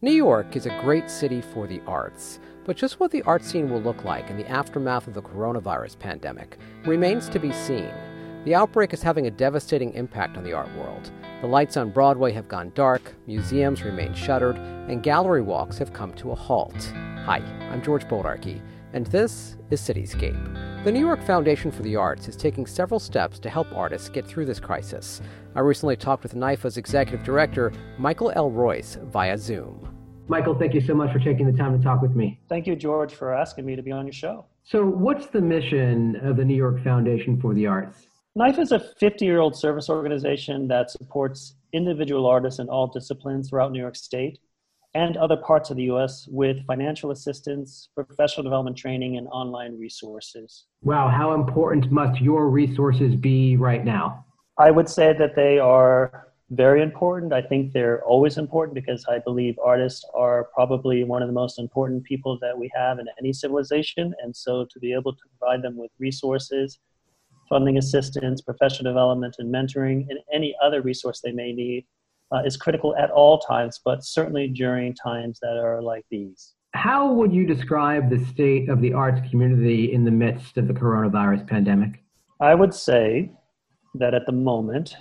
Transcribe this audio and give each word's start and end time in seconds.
New 0.00 0.12
York 0.12 0.54
is 0.54 0.64
a 0.64 0.80
great 0.80 1.10
city 1.10 1.40
for 1.40 1.66
the 1.66 1.82
arts, 1.84 2.38
but 2.64 2.76
just 2.76 3.00
what 3.00 3.10
the 3.10 3.22
art 3.22 3.42
scene 3.42 3.68
will 3.68 3.80
look 3.80 4.04
like 4.04 4.30
in 4.30 4.36
the 4.36 4.48
aftermath 4.48 5.08
of 5.08 5.14
the 5.14 5.20
coronavirus 5.20 5.98
pandemic 5.98 6.56
remains 6.86 7.28
to 7.28 7.40
be 7.40 7.50
seen. 7.50 7.90
The 8.44 8.54
outbreak 8.54 8.94
is 8.94 9.02
having 9.02 9.26
a 9.26 9.30
devastating 9.32 9.92
impact 9.94 10.36
on 10.36 10.44
the 10.44 10.52
art 10.52 10.72
world. 10.76 11.10
The 11.40 11.48
lights 11.48 11.76
on 11.76 11.90
Broadway 11.90 12.30
have 12.30 12.46
gone 12.46 12.70
dark, 12.76 13.12
museums 13.26 13.82
remain 13.82 14.14
shuttered, 14.14 14.54
and 14.56 15.02
gallery 15.02 15.42
walks 15.42 15.78
have 15.78 15.92
come 15.92 16.14
to 16.14 16.30
a 16.30 16.36
halt. 16.36 16.80
Hi, 17.24 17.42
I'm 17.72 17.82
George 17.82 18.04
Bodarky, 18.04 18.60
and 18.92 19.06
this 19.06 19.56
is 19.70 19.80
Cityscape. 19.80 20.84
The 20.84 20.92
New 20.92 21.04
York 21.04 21.22
Foundation 21.22 21.70
for 21.70 21.82
the 21.82 21.96
Arts 21.96 22.28
is 22.28 22.36
taking 22.36 22.66
several 22.66 23.00
steps 23.00 23.38
to 23.40 23.50
help 23.50 23.66
artists 23.74 24.08
get 24.08 24.26
through 24.26 24.46
this 24.46 24.60
crisis. 24.60 25.20
I 25.54 25.60
recently 25.60 25.96
talked 25.96 26.22
with 26.22 26.34
NYFA's 26.34 26.76
executive 26.76 27.24
director, 27.24 27.72
Michael 27.98 28.32
L. 28.34 28.50
Royce, 28.50 28.96
via 29.04 29.36
Zoom. 29.36 29.88
Michael, 30.28 30.54
thank 30.54 30.74
you 30.74 30.80
so 30.80 30.94
much 30.94 31.12
for 31.12 31.18
taking 31.18 31.50
the 31.50 31.56
time 31.56 31.76
to 31.76 31.82
talk 31.82 32.02
with 32.02 32.14
me. 32.14 32.38
Thank 32.48 32.66
you, 32.66 32.76
George, 32.76 33.14
for 33.14 33.34
asking 33.34 33.64
me 33.64 33.76
to 33.76 33.82
be 33.82 33.90
on 33.90 34.06
your 34.06 34.12
show. 34.12 34.44
So, 34.62 34.84
what's 34.84 35.26
the 35.26 35.40
mission 35.40 36.16
of 36.16 36.36
the 36.36 36.44
New 36.44 36.56
York 36.56 36.82
Foundation 36.84 37.40
for 37.40 37.54
the 37.54 37.66
Arts? 37.66 38.06
NYFA 38.36 38.58
is 38.58 38.72
a 38.72 38.78
50 38.78 39.24
year 39.24 39.40
old 39.40 39.56
service 39.56 39.88
organization 39.88 40.68
that 40.68 40.90
supports 40.90 41.54
individual 41.72 42.26
artists 42.26 42.60
in 42.60 42.68
all 42.68 42.86
disciplines 42.86 43.48
throughout 43.48 43.72
New 43.72 43.80
York 43.80 43.96
State 43.96 44.38
and 44.98 45.16
other 45.16 45.36
parts 45.36 45.70
of 45.70 45.76
the 45.76 45.84
US 45.94 46.26
with 46.28 46.66
financial 46.66 47.12
assistance, 47.12 47.88
professional 47.94 48.42
development 48.42 48.76
training, 48.76 49.16
and 49.16 49.28
online 49.28 49.78
resources. 49.78 50.66
Wow, 50.82 51.06
how 51.08 51.34
important 51.34 51.92
must 51.92 52.20
your 52.20 52.48
resources 52.48 53.14
be 53.14 53.56
right 53.56 53.84
now? 53.84 54.24
I 54.58 54.72
would 54.72 54.88
say 54.88 55.12
that 55.16 55.36
they 55.36 55.60
are 55.60 56.26
very 56.50 56.82
important. 56.82 57.32
I 57.32 57.42
think 57.42 57.72
they're 57.72 58.02
always 58.04 58.38
important 58.38 58.74
because 58.74 59.04
I 59.08 59.20
believe 59.20 59.54
artists 59.64 60.04
are 60.14 60.48
probably 60.52 61.04
one 61.04 61.22
of 61.22 61.28
the 61.28 61.38
most 61.44 61.60
important 61.60 62.02
people 62.02 62.36
that 62.40 62.58
we 62.58 62.68
have 62.74 62.98
in 62.98 63.06
any 63.20 63.32
civilization. 63.32 64.12
And 64.20 64.34
so 64.34 64.66
to 64.72 64.80
be 64.80 64.92
able 64.92 65.12
to 65.12 65.24
provide 65.38 65.62
them 65.62 65.76
with 65.76 65.92
resources, 66.00 66.80
funding 67.48 67.78
assistance, 67.78 68.40
professional 68.40 68.92
development, 68.92 69.36
and 69.38 69.54
mentoring, 69.54 70.06
and 70.08 70.18
any 70.34 70.56
other 70.60 70.80
resource 70.82 71.20
they 71.20 71.32
may 71.32 71.52
need 71.52 71.86
uh, 72.32 72.42
is 72.44 72.56
critical 72.56 72.94
at 72.96 73.10
all 73.10 73.38
times, 73.38 73.80
but 73.84 74.04
certainly 74.04 74.48
during 74.48 74.94
times 74.94 75.38
that 75.40 75.56
are 75.56 75.82
like 75.82 76.04
these. 76.10 76.54
How 76.74 77.12
would 77.12 77.32
you 77.32 77.46
describe 77.46 78.10
the 78.10 78.24
state 78.26 78.68
of 78.68 78.80
the 78.80 78.92
arts 78.92 79.20
community 79.30 79.92
in 79.92 80.04
the 80.04 80.10
midst 80.10 80.58
of 80.58 80.68
the 80.68 80.74
coronavirus 80.74 81.48
pandemic? 81.48 82.02
I 82.40 82.54
would 82.54 82.74
say 82.74 83.32
that 83.94 84.14
at 84.14 84.26
the 84.26 84.32
moment, 84.32 84.96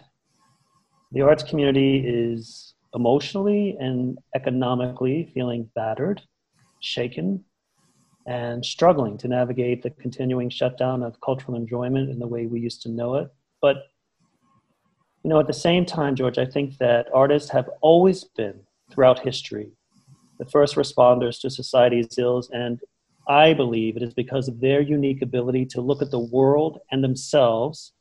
the 1.12 1.22
arts 1.22 1.44
community 1.44 2.04
is 2.06 2.74
emotionally 2.96 3.76
and 3.80 4.18
economically 4.36 5.30
feeling 5.34 5.70
battered, 5.76 6.22
shaken, 6.80 7.44
and 8.26 8.66
struggling 8.66 9.18
to 9.18 9.28
navigate 9.28 9.84
the 9.84 9.90
continuing 9.90 10.50
shutdown 10.50 11.04
of 11.04 11.20
cultural 11.22 11.56
enjoyment 11.56 12.10
in 12.10 12.20
the 12.20 12.28
way 12.28 12.46
we 12.46 12.60
used 12.60 12.82
to 12.82 12.90
know 12.90 13.16
it. 13.16 13.30
But 13.62 13.78
you 15.28 15.34
know, 15.34 15.42
at 15.42 15.48
the 15.48 15.52
same 15.52 15.86
time, 15.86 16.16
George, 16.16 16.38
I 16.38 16.46
think 16.46 16.78
that 16.78 17.08
artists 17.14 17.50
have 17.50 17.70
always 17.82 18.24
been 18.24 18.62
throughout 18.90 19.20
history 19.20 19.74
the 20.40 20.46
first 20.46 20.78
responders 20.78 21.42
to 21.42 21.50
society's 21.50 22.18
ills, 22.18 22.50
and 22.52 22.80
I 23.28 23.54
believe 23.54 23.98
it 23.98 24.04
is 24.04 24.14
because 24.14 24.48
of 24.48 24.62
their 24.62 24.80
unique 24.80 25.22
ability 25.22 25.66
to 25.66 25.82
look 25.82 26.02
at 26.02 26.12
the 26.12 26.28
world 26.38 26.80
and 26.94 27.04
themselves 27.04 27.92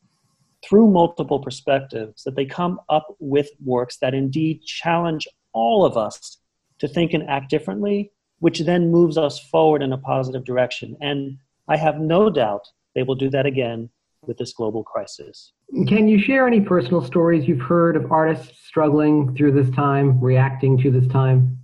through 0.64 0.86
multiple 0.86 1.40
perspectives 1.40 2.22
that 2.22 2.36
they 2.36 2.44
come 2.44 2.78
up 2.88 3.16
with 3.18 3.50
works 3.64 3.96
that 3.96 4.14
indeed 4.14 4.62
challenge 4.62 5.26
all 5.52 5.84
of 5.84 5.96
us 5.96 6.38
to 6.78 6.86
think 6.86 7.12
and 7.12 7.28
act 7.28 7.50
differently, 7.50 8.12
which 8.38 8.60
then 8.60 8.92
moves 8.92 9.18
us 9.18 9.40
forward 9.40 9.82
in 9.82 9.92
a 9.92 9.98
positive 9.98 10.44
direction. 10.44 10.96
And 11.00 11.38
I 11.66 11.76
have 11.76 11.98
no 11.98 12.30
doubt 12.30 12.68
they 12.94 13.02
will 13.02 13.16
do 13.16 13.30
that 13.30 13.46
again 13.46 13.90
with 14.26 14.38
this 14.38 14.52
global 14.52 14.82
crisis. 14.82 15.52
Can 15.86 16.08
you 16.08 16.18
share 16.18 16.46
any 16.46 16.60
personal 16.60 17.02
stories 17.02 17.46
you've 17.48 17.60
heard 17.60 17.96
of 17.96 18.10
artists 18.12 18.66
struggling 18.66 19.34
through 19.34 19.52
this 19.52 19.74
time, 19.74 20.20
reacting 20.20 20.78
to 20.78 20.90
this 20.90 21.06
time? 21.08 21.58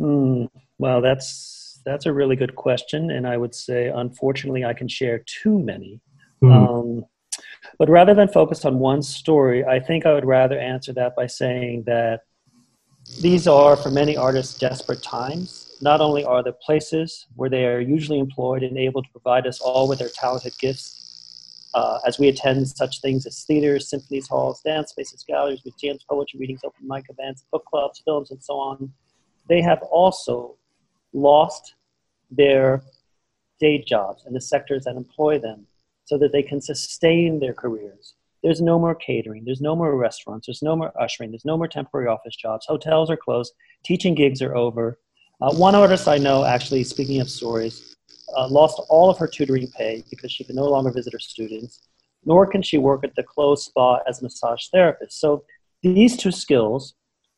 Mm, 0.00 0.48
well, 0.78 1.00
that's 1.00 1.80
that's 1.84 2.06
a 2.06 2.12
really 2.12 2.36
good 2.36 2.56
question, 2.56 3.10
and 3.10 3.26
I 3.26 3.36
would 3.36 3.54
say, 3.54 3.88
unfortunately, 3.88 4.64
I 4.64 4.74
can 4.74 4.88
share 4.88 5.22
too 5.24 5.58
many. 5.58 6.00
Mm. 6.42 6.52
Um, 6.52 7.04
but 7.78 7.88
rather 7.88 8.14
than 8.14 8.28
focus 8.28 8.64
on 8.64 8.78
one 8.78 9.02
story, 9.02 9.64
I 9.64 9.80
think 9.80 10.06
I 10.06 10.12
would 10.12 10.24
rather 10.24 10.58
answer 10.58 10.92
that 10.94 11.14
by 11.16 11.26
saying 11.26 11.84
that 11.86 12.22
these 13.20 13.46
are, 13.46 13.76
for 13.76 13.90
many 13.90 14.16
artists, 14.16 14.58
desperate 14.58 15.02
times. 15.02 15.76
Not 15.80 16.00
only 16.00 16.24
are 16.24 16.42
the 16.42 16.52
places 16.52 17.26
where 17.36 17.50
they 17.50 17.66
are 17.66 17.80
usually 17.80 18.18
employed 18.18 18.62
and 18.62 18.76
able 18.78 19.02
to 19.02 19.08
provide 19.10 19.46
us 19.46 19.60
all 19.60 19.88
with 19.88 19.98
their 19.98 20.08
talented 20.08 20.58
gifts, 20.58 21.05
uh, 21.76 21.98
as 22.06 22.18
we 22.18 22.28
attend 22.28 22.66
such 22.66 23.02
things 23.02 23.26
as 23.26 23.44
theaters, 23.44 23.90
symphonies, 23.90 24.26
halls, 24.26 24.62
dance 24.62 24.90
spaces, 24.90 25.22
galleries, 25.28 25.60
museums, 25.62 26.02
poetry 26.08 26.40
readings, 26.40 26.60
open 26.64 26.88
mic 26.88 27.04
events, 27.10 27.44
book 27.52 27.66
clubs, 27.66 28.00
films, 28.02 28.30
and 28.30 28.42
so 28.42 28.54
on, 28.54 28.90
they 29.50 29.60
have 29.60 29.82
also 29.82 30.56
lost 31.12 31.74
their 32.30 32.82
day 33.60 33.84
jobs 33.86 34.24
and 34.24 34.34
the 34.34 34.40
sectors 34.40 34.84
that 34.84 34.96
employ 34.96 35.38
them 35.38 35.66
so 36.06 36.16
that 36.16 36.32
they 36.32 36.42
can 36.42 36.62
sustain 36.62 37.40
their 37.40 37.52
careers. 37.52 38.14
There's 38.42 38.62
no 38.62 38.78
more 38.78 38.94
catering, 38.94 39.44
there's 39.44 39.60
no 39.60 39.76
more 39.76 39.94
restaurants, 39.96 40.46
there's 40.46 40.62
no 40.62 40.76
more 40.76 40.94
ushering, 40.98 41.30
there's 41.30 41.44
no 41.44 41.58
more 41.58 41.68
temporary 41.68 42.08
office 42.08 42.36
jobs, 42.36 42.64
hotels 42.64 43.10
are 43.10 43.18
closed, 43.18 43.52
teaching 43.84 44.14
gigs 44.14 44.40
are 44.40 44.56
over. 44.56 44.98
Uh, 45.42 45.52
one 45.52 45.74
artist 45.74 46.08
I 46.08 46.16
know, 46.16 46.42
actually, 46.42 46.84
speaking 46.84 47.20
of 47.20 47.28
stories, 47.28 47.95
uh, 48.36 48.48
lost 48.48 48.80
all 48.88 49.10
of 49.10 49.18
her 49.18 49.28
tutoring 49.28 49.68
pay 49.76 50.02
because 50.10 50.32
she 50.32 50.44
can 50.44 50.56
no 50.56 50.64
longer 50.64 50.90
visit 50.90 51.12
her 51.12 51.18
students, 51.18 51.80
nor 52.24 52.46
can 52.46 52.62
she 52.62 52.78
work 52.78 53.04
at 53.04 53.14
the 53.14 53.22
closed 53.22 53.64
spa 53.64 54.00
as 54.08 54.20
a 54.20 54.24
massage 54.24 54.68
therapist. 54.72 55.20
So 55.20 55.44
these 55.82 56.16
two 56.16 56.32
skills, 56.32 56.94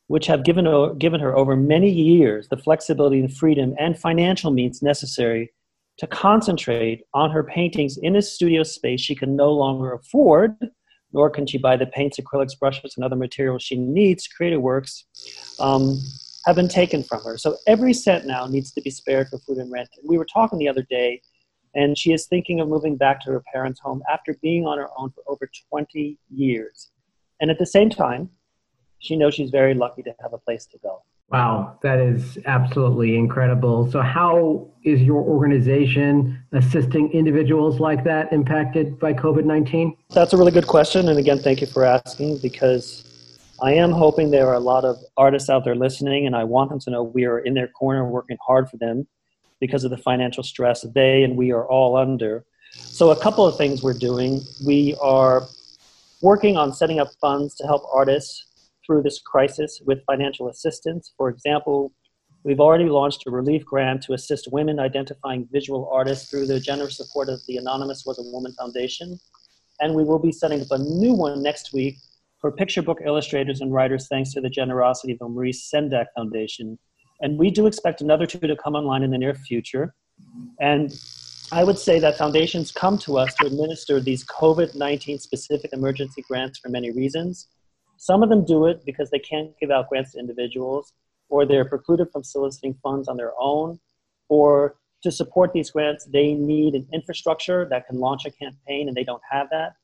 which 0.06 0.26
have 0.26 0.44
given, 0.44 0.98
given 0.98 1.20
her 1.20 1.36
over 1.36 1.56
many 1.56 1.90
years 1.90 2.48
the 2.48 2.56
flexibility 2.56 3.20
and 3.20 3.34
freedom 3.34 3.74
and 3.78 3.98
financial 3.98 4.50
means 4.50 4.82
necessary 4.82 5.52
to 5.98 6.06
concentrate 6.06 7.02
on 7.12 7.30
her 7.30 7.42
paintings 7.42 7.98
in 7.98 8.16
a 8.16 8.22
studio 8.22 8.62
space 8.62 9.00
she 9.00 9.14
can 9.14 9.36
no 9.36 9.52
longer 9.52 9.92
afford, 9.92 10.56
nor 11.12 11.28
can 11.28 11.46
she 11.46 11.58
buy 11.58 11.76
the 11.76 11.86
paints, 11.86 12.18
acrylics, 12.18 12.58
brushes, 12.58 12.94
and 12.96 13.04
other 13.04 13.16
materials 13.16 13.62
she 13.62 13.76
needs 13.76 14.24
to 14.24 14.34
create 14.34 14.52
her 14.52 14.60
works, 14.60 15.04
um, 15.58 15.98
have 16.46 16.56
been 16.56 16.68
taken 16.68 17.02
from 17.02 17.22
her. 17.22 17.36
So 17.36 17.56
every 17.66 17.92
cent 17.92 18.26
now 18.26 18.46
needs 18.46 18.72
to 18.72 18.80
be 18.80 18.90
spared 18.90 19.28
for 19.28 19.38
food 19.38 19.58
and 19.58 19.70
rent. 19.70 19.88
And 19.96 20.08
we 20.08 20.18
were 20.18 20.26
talking 20.26 20.58
the 20.58 20.68
other 20.68 20.86
day, 20.88 21.20
and 21.74 21.96
she 21.96 22.12
is 22.12 22.26
thinking 22.26 22.60
of 22.60 22.68
moving 22.68 22.96
back 22.96 23.20
to 23.22 23.30
her 23.32 23.42
parents' 23.52 23.80
home 23.80 24.02
after 24.10 24.34
being 24.40 24.66
on 24.66 24.78
her 24.78 24.88
own 24.96 25.10
for 25.10 25.22
over 25.26 25.50
20 25.70 26.18
years. 26.30 26.90
And 27.40 27.50
at 27.50 27.58
the 27.58 27.66
same 27.66 27.90
time, 27.90 28.30
she 28.98 29.16
knows 29.16 29.34
she's 29.34 29.50
very 29.50 29.74
lucky 29.74 30.02
to 30.02 30.14
have 30.20 30.32
a 30.32 30.38
place 30.38 30.66
to 30.66 30.78
go. 30.78 31.02
Wow, 31.30 31.78
that 31.82 31.98
is 31.98 32.38
absolutely 32.46 33.14
incredible. 33.14 33.90
So, 33.90 34.00
how 34.00 34.66
is 34.82 35.02
your 35.02 35.20
organization 35.20 36.42
assisting 36.52 37.12
individuals 37.12 37.80
like 37.80 38.02
that 38.04 38.32
impacted 38.32 38.98
by 38.98 39.12
COVID 39.12 39.44
19? 39.44 39.94
That's 40.08 40.32
a 40.32 40.38
really 40.38 40.52
good 40.52 40.66
question. 40.66 41.10
And 41.10 41.18
again, 41.18 41.38
thank 41.38 41.60
you 41.60 41.66
for 41.66 41.84
asking 41.84 42.38
because 42.38 43.04
I 43.60 43.72
am 43.72 43.90
hoping 43.90 44.30
there 44.30 44.46
are 44.46 44.54
a 44.54 44.60
lot 44.60 44.84
of 44.84 44.98
artists 45.16 45.50
out 45.50 45.64
there 45.64 45.74
listening, 45.74 46.26
and 46.26 46.36
I 46.36 46.44
want 46.44 46.70
them 46.70 46.78
to 46.80 46.90
know 46.90 47.02
we 47.02 47.24
are 47.24 47.40
in 47.40 47.54
their 47.54 47.66
corner 47.66 48.08
working 48.08 48.36
hard 48.46 48.70
for 48.70 48.76
them 48.76 49.08
because 49.60 49.82
of 49.82 49.90
the 49.90 49.98
financial 49.98 50.44
stress 50.44 50.86
they 50.94 51.24
and 51.24 51.36
we 51.36 51.50
are 51.50 51.66
all 51.68 51.96
under. 51.96 52.44
So, 52.72 53.10
a 53.10 53.20
couple 53.20 53.44
of 53.44 53.56
things 53.56 53.82
we're 53.82 53.94
doing. 53.94 54.42
We 54.64 54.94
are 55.02 55.48
working 56.22 56.56
on 56.56 56.72
setting 56.72 57.00
up 57.00 57.08
funds 57.20 57.56
to 57.56 57.66
help 57.66 57.82
artists 57.92 58.70
through 58.86 59.02
this 59.02 59.20
crisis 59.20 59.82
with 59.84 60.04
financial 60.04 60.48
assistance. 60.48 61.12
For 61.16 61.28
example, 61.28 61.92
we've 62.44 62.60
already 62.60 62.88
launched 62.88 63.24
a 63.26 63.30
relief 63.32 63.64
grant 63.64 64.02
to 64.04 64.12
assist 64.12 64.52
women 64.52 64.78
identifying 64.78 65.48
visual 65.50 65.90
artists 65.92 66.30
through 66.30 66.46
the 66.46 66.60
generous 66.60 66.96
support 66.96 67.28
of 67.28 67.40
the 67.48 67.56
Anonymous 67.56 68.04
Was 68.06 68.20
a 68.20 68.30
Woman 68.30 68.52
Foundation. 68.52 69.18
And 69.80 69.96
we 69.96 70.04
will 70.04 70.20
be 70.20 70.30
setting 70.30 70.60
up 70.60 70.70
a 70.70 70.78
new 70.78 71.12
one 71.12 71.42
next 71.42 71.72
week 71.72 71.96
for 72.40 72.52
picture 72.52 72.82
book 72.82 72.98
illustrators 73.04 73.60
and 73.60 73.72
writers 73.72 74.06
thanks 74.08 74.32
to 74.32 74.40
the 74.40 74.50
generosity 74.50 75.12
of 75.12 75.18
the 75.18 75.28
Maurice 75.28 75.70
Sendak 75.72 76.06
Foundation. 76.16 76.78
And 77.20 77.38
we 77.38 77.50
do 77.50 77.66
expect 77.66 78.00
another 78.00 78.26
two 78.26 78.38
to 78.38 78.56
come 78.56 78.74
online 78.74 79.02
in 79.02 79.10
the 79.10 79.18
near 79.18 79.34
future. 79.34 79.94
And 80.60 80.92
I 81.50 81.64
would 81.64 81.78
say 81.78 81.98
that 81.98 82.16
foundations 82.16 82.70
come 82.70 82.98
to 82.98 83.18
us 83.18 83.34
to 83.36 83.46
administer 83.46 84.00
these 84.00 84.24
COVID 84.26 84.74
19 84.74 85.18
specific 85.18 85.72
emergency 85.72 86.22
grants 86.28 86.58
for 86.58 86.68
many 86.68 86.90
reasons. 86.90 87.48
Some 87.96 88.22
of 88.22 88.28
them 88.28 88.44
do 88.44 88.66
it 88.66 88.84
because 88.84 89.10
they 89.10 89.18
can't 89.18 89.50
give 89.60 89.70
out 89.70 89.88
grants 89.88 90.12
to 90.12 90.20
individuals, 90.20 90.92
or 91.28 91.44
they're 91.44 91.64
precluded 91.64 92.08
from 92.12 92.22
soliciting 92.22 92.74
funds 92.82 93.08
on 93.08 93.16
their 93.16 93.32
own, 93.40 93.80
or 94.28 94.76
to 95.02 95.10
support 95.10 95.52
these 95.52 95.70
grants, 95.70 96.04
they 96.06 96.34
need 96.34 96.74
an 96.74 96.86
infrastructure 96.92 97.66
that 97.70 97.86
can 97.86 97.98
launch 97.98 98.26
a 98.26 98.30
campaign, 98.30 98.88
and 98.88 98.96
they 98.96 99.04
don't 99.04 99.22
have 99.30 99.48
that. 99.50 99.74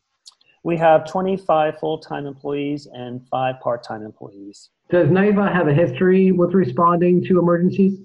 We 0.63 0.77
have 0.77 1.10
25 1.10 1.80
full-time 1.80 2.25
employees 2.25 2.88
and 2.92 3.27
five 3.30 3.60
part-time 3.62 4.01
employees. 4.01 4.69
Does 4.89 5.07
NYFA 5.10 5.54
have 5.54 5.68
a 5.68 5.74
history 5.74 6.31
with 6.31 6.54
responding 6.54 7.24
to 7.25 7.39
emergencies? 7.39 8.00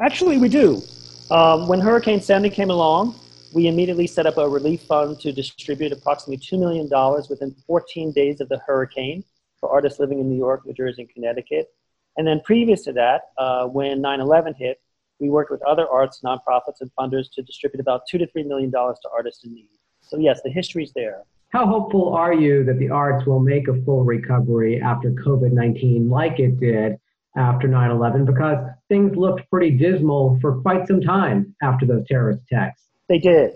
Actually, 0.00 0.38
we 0.38 0.48
do. 0.48 0.82
Um, 1.30 1.68
when 1.68 1.80
Hurricane 1.80 2.20
Sandy 2.20 2.50
came 2.50 2.70
along, 2.70 3.14
we 3.54 3.68
immediately 3.68 4.06
set 4.06 4.26
up 4.26 4.36
a 4.36 4.48
relief 4.48 4.82
fund 4.82 5.20
to 5.20 5.32
distribute 5.32 5.92
approximately 5.92 6.44
$2 6.44 6.58
million 6.58 6.88
within 7.30 7.54
14 7.66 8.12
days 8.12 8.40
of 8.40 8.48
the 8.48 8.58
hurricane 8.66 9.22
for 9.60 9.70
artists 9.70 10.00
living 10.00 10.18
in 10.18 10.28
New 10.28 10.36
York, 10.36 10.66
New 10.66 10.74
Jersey, 10.74 11.02
and 11.02 11.10
Connecticut. 11.10 11.68
And 12.16 12.26
then 12.26 12.40
previous 12.44 12.82
to 12.84 12.92
that, 12.92 13.22
uh, 13.38 13.66
when 13.66 14.02
9-11 14.02 14.56
hit, 14.56 14.80
we 15.20 15.30
worked 15.30 15.50
with 15.50 15.62
other 15.62 15.88
arts, 15.88 16.20
nonprofits, 16.24 16.80
and 16.80 16.90
funders 16.98 17.26
to 17.34 17.42
distribute 17.42 17.80
about 17.80 18.02
two 18.08 18.18
to 18.18 18.26
$3 18.26 18.46
million 18.46 18.70
to 18.70 18.96
artists 19.14 19.44
in 19.44 19.54
need. 19.54 19.68
So 20.00 20.18
yes, 20.18 20.40
the 20.44 20.50
history's 20.50 20.92
there. 20.94 21.22
How 21.50 21.66
hopeful 21.66 22.12
are 22.14 22.34
you 22.34 22.64
that 22.64 22.78
the 22.78 22.90
arts 22.90 23.26
will 23.26 23.40
make 23.40 23.68
a 23.68 23.80
full 23.84 24.04
recovery 24.04 24.82
after 24.82 25.12
COVID-19 25.12 26.10
like 26.10 26.40
it 26.40 26.58
did 26.58 26.98
after 27.36 27.68
9-11? 27.68 28.26
Because 28.26 28.58
things 28.88 29.16
looked 29.16 29.48
pretty 29.50 29.70
dismal 29.70 30.38
for 30.40 30.60
quite 30.62 30.86
some 30.88 31.00
time 31.00 31.54
after 31.62 31.86
those 31.86 32.06
terrorist 32.08 32.40
attacks. 32.50 32.82
They 33.08 33.18
did, 33.18 33.52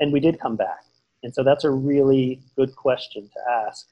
and 0.00 0.12
we 0.12 0.20
did 0.20 0.40
come 0.40 0.56
back. 0.56 0.84
And 1.22 1.34
so 1.34 1.42
that's 1.42 1.64
a 1.64 1.70
really 1.70 2.40
good 2.56 2.74
question 2.76 3.28
to 3.28 3.52
ask. 3.66 3.88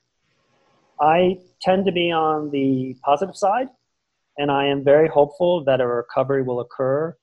I 1.00 1.38
tend 1.60 1.84
to 1.86 1.92
be 1.92 2.10
on 2.10 2.50
the 2.50 2.96
positive 3.04 3.36
side, 3.36 3.68
and 4.38 4.50
I 4.50 4.66
am 4.66 4.84
very 4.84 5.08
hopeful 5.08 5.64
that 5.64 5.80
a 5.80 5.86
recovery 5.86 6.42
will 6.42 6.60
occur. 6.60 7.16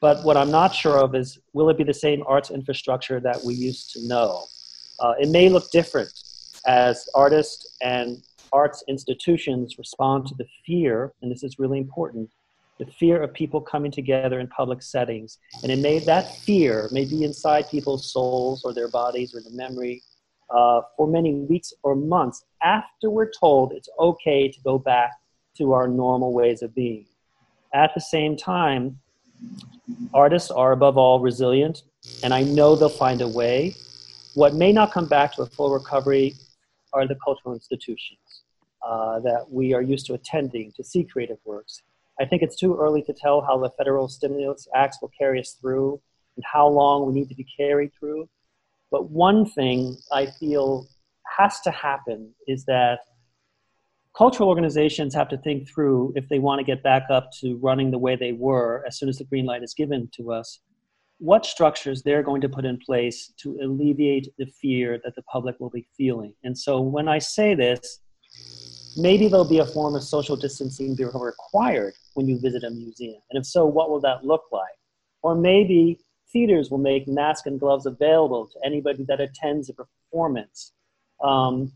But 0.00 0.24
what 0.24 0.36
I'm 0.36 0.50
not 0.50 0.74
sure 0.74 0.98
of 0.98 1.14
is 1.14 1.38
will 1.52 1.68
it 1.68 1.76
be 1.76 1.84
the 1.84 1.94
same 1.94 2.22
arts 2.26 2.50
infrastructure 2.50 3.20
that 3.20 3.42
we 3.44 3.54
used 3.54 3.92
to 3.92 4.06
know? 4.06 4.44
Uh, 4.98 5.14
it 5.18 5.28
may 5.28 5.48
look 5.48 5.70
different 5.70 6.10
as 6.66 7.08
artists 7.14 7.76
and 7.82 8.22
arts 8.52 8.82
institutions 8.88 9.78
respond 9.78 10.26
to 10.26 10.34
the 10.34 10.46
fear, 10.66 11.12
and 11.22 11.30
this 11.30 11.42
is 11.42 11.58
really 11.58 11.78
important, 11.78 12.30
the 12.78 12.86
fear 12.86 13.22
of 13.22 13.32
people 13.34 13.60
coming 13.60 13.90
together 13.90 14.40
in 14.40 14.48
public 14.48 14.82
settings. 14.82 15.38
And 15.62 15.70
it 15.70 15.78
may, 15.78 15.98
that 16.00 16.34
fear 16.36 16.88
may 16.92 17.04
be 17.04 17.24
inside 17.24 17.70
people's 17.70 18.10
souls 18.10 18.64
or 18.64 18.72
their 18.72 18.88
bodies 18.88 19.34
or 19.34 19.40
the 19.40 19.50
memory 19.50 20.02
uh, 20.50 20.80
for 20.96 21.06
many 21.06 21.34
weeks 21.34 21.72
or 21.82 21.94
months 21.94 22.44
after 22.62 23.10
we're 23.10 23.30
told 23.30 23.72
it's 23.72 23.88
okay 23.98 24.48
to 24.50 24.60
go 24.62 24.78
back 24.78 25.12
to 25.60 25.74
our 25.74 25.86
normal 25.86 26.32
ways 26.32 26.62
of 26.62 26.74
being. 26.74 27.04
At 27.74 27.92
the 27.94 28.00
same 28.00 28.34
time, 28.34 28.98
artists 30.14 30.50
are 30.50 30.72
above 30.72 30.96
all 30.96 31.20
resilient, 31.20 31.82
and 32.24 32.32
I 32.32 32.42
know 32.42 32.74
they'll 32.74 32.88
find 32.88 33.20
a 33.20 33.28
way. 33.28 33.74
What 34.34 34.54
may 34.54 34.72
not 34.72 34.90
come 34.90 35.06
back 35.06 35.34
to 35.34 35.42
a 35.42 35.46
full 35.46 35.70
recovery 35.70 36.34
are 36.94 37.06
the 37.06 37.16
cultural 37.22 37.52
institutions 37.54 38.42
uh, 38.82 39.20
that 39.20 39.44
we 39.50 39.74
are 39.74 39.82
used 39.82 40.06
to 40.06 40.14
attending 40.14 40.72
to 40.76 40.82
see 40.82 41.04
creative 41.04 41.38
works. 41.44 41.82
I 42.18 42.24
think 42.24 42.42
it's 42.42 42.56
too 42.56 42.76
early 42.80 43.02
to 43.02 43.12
tell 43.12 43.42
how 43.42 43.58
the 43.58 43.70
federal 43.76 44.08
stimulus 44.08 44.66
acts 44.74 44.98
will 45.02 45.12
carry 45.18 45.40
us 45.40 45.56
through 45.60 46.00
and 46.36 46.44
how 46.50 46.66
long 46.68 47.06
we 47.06 47.12
need 47.12 47.28
to 47.28 47.34
be 47.34 47.46
carried 47.56 47.92
through. 47.98 48.28
But 48.90 49.10
one 49.10 49.44
thing 49.44 49.98
I 50.10 50.26
feel 50.26 50.88
has 51.38 51.60
to 51.60 51.70
happen 51.70 52.34
is 52.48 52.64
that 52.64 53.00
cultural 54.16 54.48
organizations 54.48 55.14
have 55.14 55.28
to 55.28 55.38
think 55.38 55.68
through 55.68 56.12
if 56.16 56.28
they 56.28 56.38
want 56.38 56.58
to 56.58 56.64
get 56.64 56.82
back 56.82 57.04
up 57.10 57.30
to 57.40 57.56
running 57.58 57.90
the 57.90 57.98
way 57.98 58.16
they 58.16 58.32
were 58.32 58.84
as 58.86 58.98
soon 58.98 59.08
as 59.08 59.18
the 59.18 59.24
green 59.24 59.46
light 59.46 59.62
is 59.62 59.74
given 59.74 60.08
to 60.16 60.32
us 60.32 60.60
what 61.18 61.44
structures 61.44 62.02
they're 62.02 62.22
going 62.22 62.40
to 62.40 62.48
put 62.48 62.64
in 62.64 62.78
place 62.78 63.32
to 63.36 63.58
alleviate 63.62 64.28
the 64.38 64.46
fear 64.46 64.98
that 65.04 65.14
the 65.14 65.22
public 65.22 65.54
will 65.60 65.68
be 65.68 65.86
feeling. 65.96 66.32
And 66.44 66.56
so 66.56 66.80
when 66.80 67.08
i 67.08 67.18
say 67.18 67.54
this 67.54 68.00
maybe 68.96 69.28
there'll 69.28 69.48
be 69.48 69.58
a 69.58 69.66
form 69.66 69.94
of 69.94 70.02
social 70.02 70.36
distancing 70.36 70.94
be 70.94 71.04
required 71.04 71.94
when 72.14 72.26
you 72.26 72.38
visit 72.40 72.64
a 72.64 72.70
museum. 72.70 73.20
And 73.30 73.38
if 73.38 73.46
so 73.46 73.64
what 73.64 73.90
will 73.90 74.00
that 74.00 74.24
look 74.24 74.44
like? 74.50 74.64
Or 75.22 75.34
maybe 75.34 76.00
theaters 76.32 76.70
will 76.70 76.78
make 76.78 77.06
masks 77.06 77.46
and 77.46 77.60
gloves 77.60 77.86
available 77.86 78.48
to 78.48 78.58
anybody 78.64 79.04
that 79.08 79.20
attends 79.20 79.68
a 79.68 79.74
performance. 79.74 80.72
Um, 81.22 81.72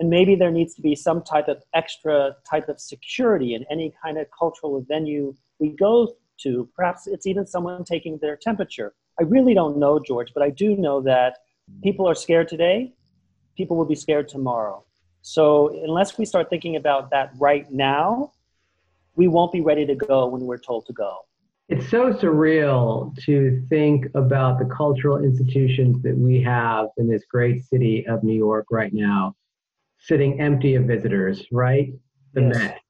and 0.00 0.08
maybe 0.08 0.34
there 0.34 0.50
needs 0.50 0.74
to 0.74 0.82
be 0.82 0.96
some 0.96 1.22
type 1.22 1.46
of 1.46 1.62
extra 1.74 2.34
type 2.50 2.68
of 2.70 2.80
security 2.80 3.54
in 3.54 3.64
any 3.70 3.92
kind 4.02 4.18
of 4.18 4.26
cultural 4.36 4.84
venue 4.88 5.34
we 5.58 5.68
go 5.68 6.14
to. 6.40 6.68
Perhaps 6.74 7.06
it's 7.06 7.26
even 7.26 7.46
someone 7.46 7.84
taking 7.84 8.18
their 8.18 8.36
temperature. 8.36 8.94
I 9.20 9.24
really 9.24 9.52
don't 9.52 9.76
know, 9.76 10.00
George, 10.00 10.32
but 10.34 10.42
I 10.42 10.48
do 10.48 10.74
know 10.74 11.02
that 11.02 11.36
people 11.84 12.08
are 12.08 12.14
scared 12.14 12.48
today, 12.48 12.94
people 13.56 13.76
will 13.76 13.84
be 13.84 13.94
scared 13.94 14.26
tomorrow. 14.26 14.82
So 15.20 15.68
unless 15.84 16.16
we 16.16 16.24
start 16.24 16.48
thinking 16.48 16.76
about 16.76 17.10
that 17.10 17.32
right 17.38 17.70
now, 17.70 18.32
we 19.16 19.28
won't 19.28 19.52
be 19.52 19.60
ready 19.60 19.84
to 19.84 19.94
go 19.94 20.26
when 20.26 20.46
we're 20.46 20.56
told 20.56 20.86
to 20.86 20.94
go. 20.94 21.18
It's 21.68 21.88
so 21.90 22.12
surreal 22.12 23.14
to 23.26 23.62
think 23.68 24.06
about 24.14 24.58
the 24.58 24.64
cultural 24.64 25.22
institutions 25.22 26.02
that 26.02 26.16
we 26.16 26.42
have 26.42 26.86
in 26.96 27.06
this 27.06 27.24
great 27.30 27.64
city 27.64 28.06
of 28.08 28.24
New 28.24 28.34
York 28.34 28.66
right 28.70 28.92
now, 28.94 29.36
sitting 30.00 30.40
empty 30.40 30.74
of 30.74 30.84
visitors, 30.84 31.46
right? 31.52 31.92
The 32.34 32.42
yes. 32.42 32.54
Met, 32.56 32.80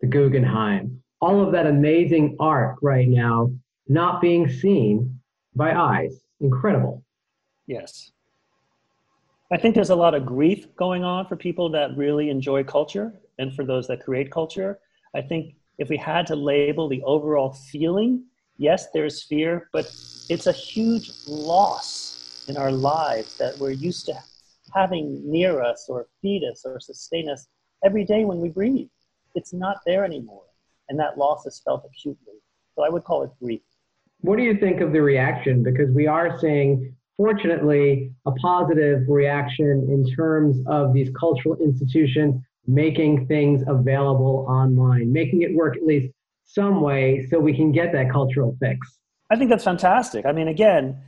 the 0.00 0.06
Guggenheim, 0.06 1.02
all 1.20 1.44
of 1.44 1.52
that 1.52 1.66
amazing 1.66 2.36
art 2.40 2.76
right 2.82 3.08
now 3.08 3.50
not 3.88 4.20
being 4.20 4.48
seen 4.48 5.20
by 5.54 5.74
eyes. 5.74 6.20
Incredible. 6.40 7.04
Yes. 7.66 8.10
I 9.52 9.56
think 9.56 9.74
there's 9.74 9.90
a 9.90 9.96
lot 9.96 10.14
of 10.14 10.26
grief 10.26 10.74
going 10.74 11.04
on 11.04 11.26
for 11.26 11.36
people 11.36 11.68
that 11.70 11.96
really 11.96 12.30
enjoy 12.30 12.64
culture 12.64 13.12
and 13.38 13.54
for 13.54 13.64
those 13.64 13.86
that 13.88 14.04
create 14.04 14.30
culture. 14.30 14.78
I 15.14 15.20
think 15.20 15.54
if 15.78 15.88
we 15.88 15.96
had 15.96 16.26
to 16.28 16.36
label 16.36 16.88
the 16.88 17.02
overall 17.02 17.52
feeling, 17.52 18.24
yes, 18.56 18.88
there's 18.92 19.22
fear, 19.22 19.68
but 19.72 19.84
it's 20.28 20.46
a 20.46 20.52
huge 20.52 21.10
loss 21.26 22.44
in 22.48 22.56
our 22.56 22.72
lives 22.72 23.36
that 23.36 23.58
we're 23.58 23.70
used 23.70 24.06
to 24.06 24.18
having 24.74 25.22
near 25.24 25.62
us 25.62 25.86
or 25.88 26.06
feed 26.20 26.42
us 26.50 26.62
or 26.64 26.80
sustain 26.80 27.28
us 27.28 27.46
every 27.84 28.04
day 28.04 28.24
when 28.24 28.40
we 28.40 28.48
breathe. 28.48 28.88
It's 29.34 29.52
not 29.52 29.78
there 29.86 30.04
anymore. 30.04 30.44
And 30.88 30.98
that 30.98 31.18
loss 31.18 31.46
is 31.46 31.60
felt 31.64 31.84
acutely. 31.84 32.34
So 32.74 32.84
I 32.84 32.88
would 32.88 33.04
call 33.04 33.22
it 33.22 33.30
grief. 33.40 33.62
What 34.20 34.36
do 34.36 34.42
you 34.42 34.56
think 34.56 34.80
of 34.80 34.92
the 34.92 35.02
reaction? 35.02 35.62
Because 35.62 35.90
we 35.90 36.06
are 36.06 36.38
seeing, 36.38 36.94
fortunately, 37.16 38.12
a 38.26 38.32
positive 38.32 39.02
reaction 39.08 39.86
in 39.90 40.04
terms 40.14 40.58
of 40.66 40.92
these 40.92 41.10
cultural 41.18 41.56
institutions 41.56 42.42
making 42.66 43.26
things 43.26 43.62
available 43.66 44.46
online, 44.48 45.12
making 45.12 45.42
it 45.42 45.54
work 45.54 45.76
at 45.76 45.84
least 45.84 46.12
some 46.44 46.80
way 46.80 47.26
so 47.30 47.38
we 47.38 47.54
can 47.54 47.72
get 47.72 47.92
that 47.92 48.10
cultural 48.10 48.56
fix. 48.60 48.98
I 49.30 49.36
think 49.36 49.50
that's 49.50 49.64
fantastic. 49.64 50.26
I 50.26 50.32
mean, 50.32 50.48
again, 50.48 50.98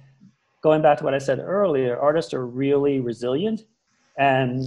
going 0.66 0.82
back 0.82 0.98
to 0.98 1.04
what 1.04 1.14
I 1.14 1.18
said 1.18 1.38
earlier, 1.38 1.96
artists 1.96 2.34
are 2.34 2.44
really 2.44 2.98
resilient. 2.98 3.60
And 4.18 4.64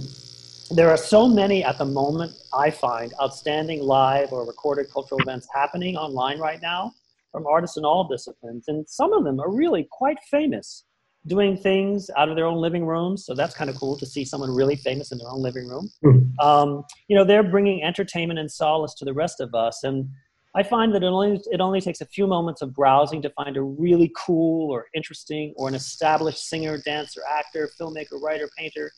there 0.70 0.88
are 0.88 0.96
so 0.96 1.28
many 1.28 1.62
at 1.62 1.76
the 1.76 1.84
moment, 1.84 2.32
I 2.54 2.70
find, 2.70 3.12
outstanding 3.20 3.82
live 3.82 4.32
or 4.32 4.46
recorded 4.46 4.86
cultural 4.90 5.20
events 5.20 5.46
happening 5.54 5.98
online 5.98 6.38
right 6.38 6.58
now 6.62 6.92
from 7.30 7.46
artists 7.46 7.76
in 7.76 7.84
all 7.84 8.08
disciplines. 8.08 8.64
And 8.68 8.88
some 8.88 9.12
of 9.12 9.24
them 9.24 9.40
are 9.40 9.52
really 9.52 9.86
quite 9.92 10.16
famous, 10.30 10.86
doing 11.26 11.54
things 11.54 12.08
out 12.16 12.30
of 12.30 12.34
their 12.34 12.46
own 12.46 12.62
living 12.62 12.86
rooms. 12.86 13.26
So 13.26 13.34
that's 13.34 13.54
kind 13.54 13.68
of 13.68 13.76
cool 13.76 13.98
to 13.98 14.06
see 14.06 14.24
someone 14.24 14.56
really 14.56 14.76
famous 14.76 15.12
in 15.12 15.18
their 15.18 15.28
own 15.28 15.42
living 15.42 15.68
room. 15.68 15.90
Mm-hmm. 16.02 16.40
Um, 16.40 16.82
you 17.08 17.14
know, 17.14 17.26
they're 17.26 17.42
bringing 17.42 17.82
entertainment 17.82 18.38
and 18.38 18.50
solace 18.50 18.94
to 18.94 19.04
the 19.04 19.12
rest 19.12 19.38
of 19.38 19.54
us. 19.54 19.84
And 19.84 20.08
I 20.54 20.64
find 20.64 20.92
that 20.94 21.04
it 21.04 21.06
only, 21.06 21.40
it 21.52 21.60
only 21.60 21.80
takes 21.80 22.00
a 22.00 22.06
few 22.06 22.26
moments 22.26 22.60
of 22.60 22.74
browsing 22.74 23.22
to 23.22 23.30
find 23.30 23.56
a 23.56 23.62
really 23.62 24.10
cool 24.16 24.70
or 24.70 24.86
interesting 24.94 25.54
or 25.56 25.68
an 25.68 25.74
established 25.74 26.48
singer, 26.48 26.78
dancer, 26.78 27.20
actor, 27.30 27.70
filmmaker, 27.80 28.20
writer, 28.20 28.48
painter 28.58 28.90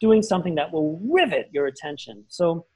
doing 0.00 0.22
something 0.22 0.54
that 0.54 0.72
will 0.72 1.00
rivet 1.02 1.48
your 1.52 1.66
attention. 1.66 2.24
So, 2.28 2.66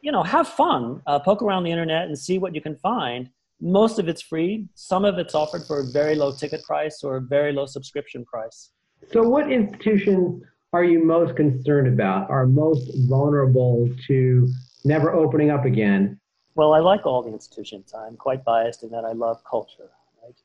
you 0.00 0.12
know, 0.12 0.22
have 0.22 0.48
fun, 0.48 1.02
uh, 1.06 1.18
poke 1.18 1.42
around 1.42 1.64
the 1.64 1.70
internet 1.70 2.06
and 2.06 2.16
see 2.16 2.38
what 2.38 2.54
you 2.54 2.60
can 2.60 2.76
find. 2.76 3.28
Most 3.60 3.98
of 3.98 4.08
it's 4.08 4.22
free. 4.22 4.66
Some 4.74 5.04
of 5.04 5.18
it's 5.18 5.34
offered 5.34 5.64
for 5.64 5.80
a 5.80 5.84
very 5.84 6.14
low 6.14 6.32
ticket 6.32 6.62
price 6.64 7.02
or 7.02 7.16
a 7.16 7.20
very 7.20 7.52
low 7.52 7.66
subscription 7.66 8.24
price. 8.24 8.70
So, 9.12 9.22
what 9.22 9.50
institutions 9.50 10.42
are 10.72 10.84
you 10.84 11.04
most 11.04 11.36
concerned 11.36 11.86
about, 11.86 12.30
are 12.30 12.46
most 12.46 12.90
vulnerable 13.08 13.88
to 14.06 14.48
never 14.84 15.12
opening 15.12 15.50
up 15.50 15.64
again 15.64 16.18
well, 16.54 16.74
I 16.74 16.80
like 16.80 17.06
all 17.06 17.22
the 17.22 17.32
institutions. 17.32 17.94
I'm 17.94 18.16
quite 18.16 18.44
biased 18.44 18.82
in 18.82 18.90
that 18.90 19.04
I 19.04 19.12
love 19.12 19.42
culture, 19.44 19.90
right? 20.22 20.36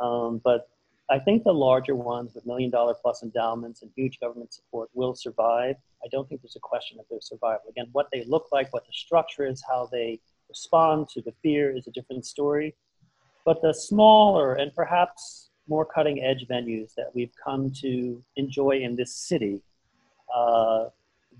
Um, 0.00 0.40
but 0.44 0.68
I 1.10 1.18
think 1.18 1.44
the 1.44 1.52
larger 1.52 1.94
ones 1.94 2.34
with 2.34 2.46
million 2.46 2.70
dollar 2.70 2.94
plus 2.94 3.22
endowments 3.22 3.82
and 3.82 3.90
huge 3.94 4.20
government 4.20 4.52
support 4.54 4.90
will 4.94 5.14
survive. 5.14 5.76
I 6.02 6.08
don't 6.10 6.28
think 6.28 6.42
there's 6.42 6.56
a 6.56 6.60
question 6.60 6.98
of 6.98 7.06
their 7.10 7.20
survival. 7.20 7.62
Again, 7.68 7.88
what 7.92 8.08
they 8.12 8.24
look 8.24 8.48
like, 8.52 8.72
what 8.72 8.86
the 8.86 8.92
structure 8.92 9.46
is, 9.46 9.62
how 9.68 9.88
they 9.92 10.20
respond 10.48 11.08
to 11.10 11.22
the 11.22 11.32
fear 11.42 11.76
is 11.76 11.86
a 11.86 11.90
different 11.90 12.24
story. 12.24 12.74
But 13.44 13.60
the 13.60 13.72
smaller 13.74 14.54
and 14.54 14.74
perhaps 14.74 15.50
more 15.68 15.84
cutting 15.84 16.22
edge 16.22 16.46
venues 16.48 16.94
that 16.94 17.10
we've 17.14 17.32
come 17.42 17.70
to 17.82 18.22
enjoy 18.36 18.80
in 18.82 18.96
this 18.96 19.14
city, 19.14 19.60
uh, 20.34 20.86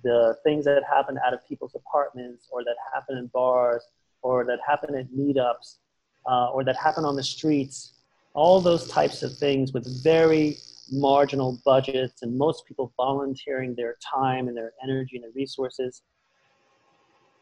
the 0.02 0.37
things 0.45 0.64
that 0.66 0.83
happen 0.85 1.19
out 1.25 1.33
of 1.33 1.47
people's 1.47 1.75
apartments 1.75 2.49
or 2.50 2.64
that 2.64 2.76
happen 2.93 3.16
in 3.16 3.26
bars, 3.28 3.83
or 4.25 4.45
that 4.47 4.59
happen 4.66 4.97
at 4.97 5.07
meetups 5.12 5.76
uh, 6.28 6.49
or 6.49 6.64
that 6.64 6.76
happen 6.76 7.04
on 7.04 7.14
the 7.14 7.23
streets, 7.23 8.00
all 8.33 8.61
those 8.61 8.88
types 8.88 9.23
of 9.23 9.37
things 9.37 9.73
with 9.73 9.87
very 10.02 10.57
marginal 10.90 11.61
budgets 11.64 12.23
and 12.23 12.37
most 12.37 12.66
people 12.66 12.93
volunteering 12.97 13.75
their 13.76 13.97
time 14.02 14.49
and 14.49 14.57
their 14.57 14.73
energy 14.83 15.16
and 15.16 15.25
their 15.25 15.31
resources. 15.35 16.02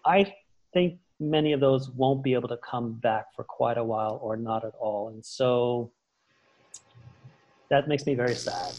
I 0.05 0.35
think 0.75 0.99
many 1.21 1.53
of 1.53 1.61
those 1.61 1.89
won't 1.91 2.25
be 2.25 2.35
able 2.35 2.49
to 2.49 2.59
come 2.59 2.95
back 2.95 3.27
for 3.35 3.45
quite 3.45 3.79
a 3.79 3.85
while 3.85 4.19
or 4.21 4.37
not 4.37 4.65
at 4.65 4.75
all. 4.81 5.09
And 5.09 5.25
so 5.25 5.93
that 7.71 7.87
makes 7.87 8.07
me 8.07 8.15
very 8.15 8.35
sad. 8.35 8.73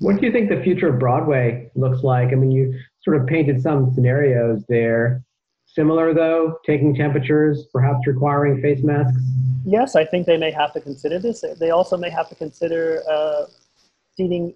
What 0.00 0.20
do 0.20 0.26
you 0.26 0.32
think 0.32 0.50
the 0.50 0.62
future 0.62 0.88
of 0.88 0.98
Broadway 0.98 1.70
looks 1.74 2.02
like? 2.02 2.32
I 2.32 2.34
mean, 2.34 2.50
you 2.50 2.78
sort 3.02 3.16
of 3.16 3.26
painted 3.26 3.62
some 3.62 3.92
scenarios 3.94 4.64
there. 4.68 5.24
Similar 5.72 6.12
though, 6.12 6.58
taking 6.66 6.94
temperatures, 6.94 7.66
perhaps 7.72 8.06
requiring 8.06 8.60
face 8.60 8.82
masks? 8.82 9.22
Yes, 9.64 9.96
I 9.96 10.04
think 10.04 10.26
they 10.26 10.36
may 10.36 10.50
have 10.50 10.72
to 10.74 10.80
consider 10.80 11.18
this. 11.18 11.42
They 11.58 11.70
also 11.70 11.96
may 11.96 12.10
have 12.10 12.28
to 12.28 12.34
consider 12.34 13.02
uh, 13.10 13.44
seating 14.14 14.54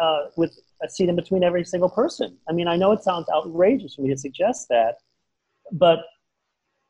uh, 0.00 0.26
with 0.36 0.56
a 0.80 0.88
seat 0.88 1.08
in 1.08 1.16
between 1.16 1.42
every 1.42 1.64
single 1.64 1.88
person. 1.88 2.36
I 2.48 2.52
mean, 2.52 2.68
I 2.68 2.76
know 2.76 2.92
it 2.92 3.02
sounds 3.02 3.26
outrageous 3.28 3.96
for 3.96 4.02
me 4.02 4.10
to 4.10 4.16
suggest 4.16 4.68
that, 4.68 4.98
but 5.72 6.04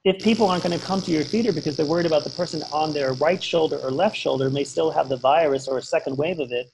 if 0.05 0.23
people 0.23 0.49
aren't 0.49 0.65
going 0.65 0.79
to 0.79 0.85
come 0.85 1.01
to 1.01 1.11
your 1.11 1.23
theater 1.23 1.53
because 1.53 1.75
they're 1.75 1.87
worried 1.87 2.07
about 2.07 2.25
the 2.25 2.31
person 2.31 2.63
on 2.73 2.93
their 2.93 3.15
right 3.15 3.43
shoulder 3.43 3.79
or 3.79 3.91
left 3.91 4.17
shoulder 4.17 4.51
may 4.51 4.65
still 4.65 4.91
have 4.91 5.09
the 5.09 5.17
virus 5.17 5.67
or 5.67 5.79
a 5.79 5.83
second 5.83 6.19
wave 6.19 6.41
of 6.41 6.53
it, 6.53 6.67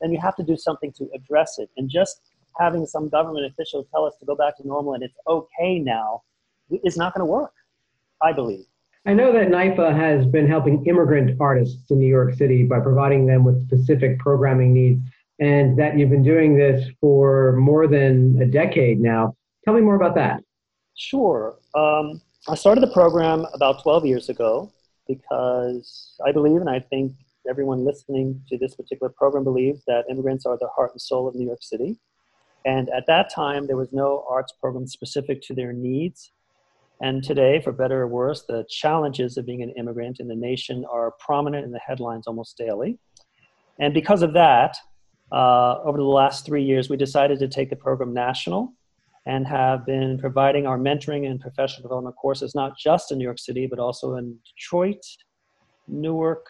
then 0.00 0.10
you 0.10 0.18
have 0.18 0.34
to 0.34 0.42
do 0.42 0.56
something 0.56 0.90
to 0.92 1.08
address 1.14 1.60
it. 1.60 1.70
And 1.76 1.88
just 1.88 2.22
having 2.58 2.86
some 2.86 3.08
government 3.08 3.46
official 3.46 3.86
tell 3.92 4.04
us 4.04 4.16
to 4.18 4.26
go 4.26 4.34
back 4.34 4.56
to 4.56 4.66
normal 4.66 4.94
and 4.94 5.04
it's 5.04 5.16
okay 5.28 5.78
now 5.78 6.22
is 6.84 6.96
not 6.96 7.14
going 7.14 7.26
to 7.26 7.30
work, 7.30 7.52
I 8.22 8.32
believe. 8.32 8.66
I 9.06 9.14
know 9.14 9.32
that 9.32 9.48
NYFA 9.48 9.96
has 9.96 10.26
been 10.26 10.46
helping 10.46 10.84
immigrant 10.86 11.36
artists 11.40 11.90
in 11.90 11.98
New 11.98 12.08
York 12.08 12.34
City 12.34 12.64
by 12.64 12.80
providing 12.80 13.26
them 13.26 13.44
with 13.44 13.62
specific 13.62 14.18
programming 14.18 14.74
needs, 14.74 15.02
and 15.38 15.78
that 15.78 15.98
you've 15.98 16.10
been 16.10 16.22
doing 16.22 16.56
this 16.56 16.86
for 17.00 17.52
more 17.52 17.86
than 17.86 18.40
a 18.42 18.46
decade 18.46 19.00
now. 19.00 19.34
Tell 19.64 19.72
me 19.72 19.80
more 19.80 19.94
about 19.94 20.14
that. 20.16 20.42
Sure. 20.96 21.56
Um, 21.74 22.20
I 22.46 22.54
started 22.54 22.82
the 22.82 22.92
program 22.92 23.46
about 23.54 23.82
12 23.82 24.04
years 24.04 24.28
ago 24.28 24.70
because 25.08 26.14
I 26.26 26.32
believe, 26.32 26.60
and 26.60 26.68
I 26.68 26.78
think 26.78 27.12
everyone 27.48 27.84
listening 27.84 28.42
to 28.48 28.58
this 28.58 28.74
particular 28.74 29.10
program 29.10 29.44
believes, 29.44 29.82
that 29.86 30.04
immigrants 30.10 30.44
are 30.44 30.58
the 30.58 30.68
heart 30.68 30.92
and 30.92 31.00
soul 31.00 31.26
of 31.26 31.34
New 31.34 31.46
York 31.46 31.62
City. 31.62 31.98
And 32.66 32.90
at 32.90 33.06
that 33.06 33.32
time, 33.34 33.66
there 33.66 33.76
was 33.76 33.88
no 33.92 34.24
arts 34.28 34.52
program 34.60 34.86
specific 34.86 35.40
to 35.42 35.54
their 35.54 35.72
needs. 35.72 36.32
And 37.02 37.22
today, 37.22 37.60
for 37.60 37.72
better 37.72 38.02
or 38.02 38.08
worse, 38.08 38.42
the 38.42 38.64
challenges 38.68 39.38
of 39.38 39.46
being 39.46 39.62
an 39.62 39.70
immigrant 39.70 40.20
in 40.20 40.28
the 40.28 40.36
nation 40.36 40.84
are 40.90 41.12
prominent 41.12 41.64
in 41.64 41.72
the 41.72 41.78
headlines 41.78 42.26
almost 42.26 42.58
daily. 42.58 42.98
And 43.78 43.94
because 43.94 44.22
of 44.22 44.34
that, 44.34 44.76
uh, 45.32 45.78
over 45.82 45.96
the 45.96 46.04
last 46.04 46.44
three 46.44 46.62
years, 46.62 46.90
we 46.90 46.96
decided 46.96 47.38
to 47.38 47.48
take 47.48 47.70
the 47.70 47.76
program 47.76 48.12
national 48.12 48.74
and 49.26 49.46
have 49.46 49.86
been 49.86 50.18
providing 50.18 50.66
our 50.66 50.78
mentoring 50.78 51.30
and 51.30 51.40
professional 51.40 51.82
development 51.82 52.16
courses 52.16 52.54
not 52.54 52.76
just 52.78 53.12
in 53.12 53.18
New 53.18 53.24
York 53.24 53.38
City, 53.38 53.66
but 53.66 53.78
also 53.78 54.16
in 54.16 54.36
Detroit, 54.44 55.04
Newark, 55.88 56.46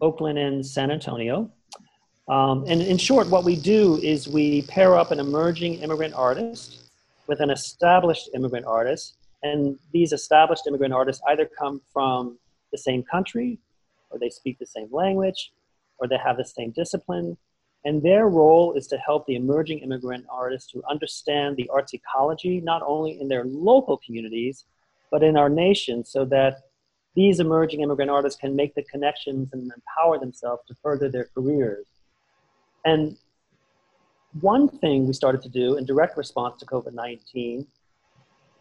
Oakland, 0.00 0.38
and 0.38 0.64
San 0.64 0.90
Antonio. 0.90 1.50
Um, 2.28 2.64
and 2.68 2.82
in 2.82 2.98
short, 2.98 3.28
what 3.30 3.44
we 3.44 3.56
do 3.56 3.96
is 4.02 4.28
we 4.28 4.62
pair 4.62 4.96
up 4.96 5.10
an 5.10 5.18
emerging 5.18 5.74
immigrant 5.74 6.14
artist 6.14 6.87
with 7.28 7.40
an 7.40 7.50
established 7.50 8.30
immigrant 8.34 8.66
artist. 8.66 9.16
And 9.42 9.78
these 9.92 10.12
established 10.12 10.66
immigrant 10.66 10.94
artists 10.94 11.22
either 11.28 11.48
come 11.58 11.80
from 11.92 12.38
the 12.72 12.78
same 12.78 13.04
country, 13.04 13.58
or 14.10 14.18
they 14.18 14.30
speak 14.30 14.58
the 14.58 14.66
same 14.66 14.88
language, 14.90 15.52
or 15.98 16.08
they 16.08 16.16
have 16.16 16.38
the 16.38 16.44
same 16.44 16.70
discipline. 16.70 17.36
And 17.84 18.02
their 18.02 18.28
role 18.28 18.72
is 18.72 18.88
to 18.88 18.98
help 18.98 19.26
the 19.26 19.36
emerging 19.36 19.78
immigrant 19.78 20.26
artists 20.28 20.70
to 20.72 20.82
understand 20.90 21.56
the 21.56 21.68
arts 21.68 21.94
ecology, 21.94 22.60
not 22.60 22.82
only 22.84 23.20
in 23.20 23.28
their 23.28 23.44
local 23.44 23.98
communities, 23.98 24.64
but 25.10 25.22
in 25.22 25.36
our 25.36 25.48
nation, 25.48 26.04
so 26.04 26.24
that 26.24 26.62
these 27.14 27.40
emerging 27.40 27.80
immigrant 27.80 28.10
artists 28.10 28.40
can 28.40 28.56
make 28.56 28.74
the 28.74 28.82
connections 28.82 29.48
and 29.52 29.70
empower 29.72 30.18
themselves 30.18 30.62
to 30.66 30.74
further 30.82 31.08
their 31.08 31.28
careers. 31.34 31.86
And 32.84 33.16
one 34.40 34.68
thing 34.68 35.06
we 35.06 35.12
started 35.12 35.42
to 35.42 35.48
do 35.48 35.76
in 35.76 35.84
direct 35.84 36.16
response 36.16 36.58
to 36.60 36.66
COVID 36.66 36.92
19, 36.92 37.66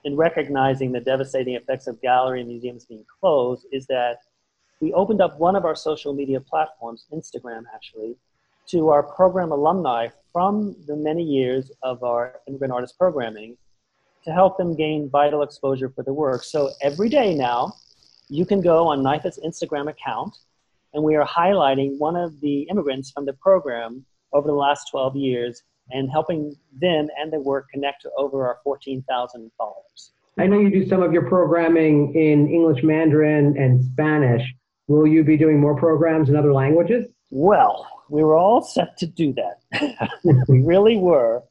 in 0.04 0.16
recognizing 0.16 0.92
the 0.92 1.00
devastating 1.00 1.56
effects 1.56 1.88
of 1.88 2.02
gallery 2.02 2.42
and 2.42 2.50
museums 2.50 2.86
being 2.86 3.06
closed, 3.20 3.66
is 3.72 3.86
that 3.88 4.18
we 4.80 4.94
opened 4.94 5.22
up 5.22 5.40
one 5.40 5.56
of 5.56 5.66
our 5.66 5.76
social 5.76 6.14
media 6.14 6.40
platforms, 6.40 7.06
Instagram 7.12 7.64
actually, 7.74 8.16
to 8.68 8.90
our 8.90 9.04
program 9.04 9.52
alumni 9.52 10.08
from 10.32 10.76
the 10.88 10.96
many 10.96 11.24
years 11.24 11.72
of 11.84 12.04
our 12.04 12.40
immigrant 12.48 12.74
artist 12.74 12.98
programming 12.98 13.58
to 14.24 14.32
help 14.32 14.58
them 14.58 14.76
gain 14.76 15.10
vital 15.10 15.42
exposure 15.42 15.90
for 15.90 16.04
the 16.04 16.14
work. 16.14 16.44
So 16.44 16.70
every 16.82 17.10
day 17.10 17.34
now, 17.34 17.74
you 18.30 18.46
can 18.46 18.62
go 18.62 18.88
on 18.88 19.00
NYFA's 19.00 19.40
Instagram 19.46 19.90
account, 19.90 20.38
and 20.94 21.04
we 21.04 21.16
are 21.16 21.26
highlighting 21.26 21.98
one 21.98 22.16
of 22.16 22.40
the 22.42 22.64
immigrants 22.64 23.10
from 23.12 23.26
the 23.26 23.34
program 23.34 24.06
over 24.34 24.48
the 24.48 24.54
last 24.54 24.90
12 24.92 25.16
years 25.16 25.64
and 25.92 26.10
helping 26.12 26.56
them 26.80 27.08
and 27.18 27.32
their 27.32 27.40
work 27.40 27.68
connect 27.74 28.02
to 28.02 28.12
over 28.18 28.46
our 28.46 28.60
14,000 28.64 29.52
followers. 29.58 30.12
I 30.38 30.46
know 30.46 30.60
you 30.60 30.70
do 30.70 30.88
some 30.88 31.02
of 31.02 31.14
your 31.14 31.28
programming 31.28 32.14
in 32.14 32.48
English 32.48 32.84
Mandarin 32.84 33.58
and 33.58 33.84
Spanish. 33.84 34.44
Will 34.88 35.08
you 35.08 35.24
be 35.24 35.38
doing 35.38 35.60
more 35.60 35.76
programs 35.76 36.30
in 36.30 36.36
other 36.36 36.54
languages? 36.54 37.08
Well, 37.30 37.88
we 38.10 38.24
were 38.24 38.36
all 38.36 38.62
set 38.62 38.98
to 38.98 39.08
do 39.08 39.34
that. 39.34 40.10
we 40.48 40.62
really 40.62 40.98
were. 40.98 41.44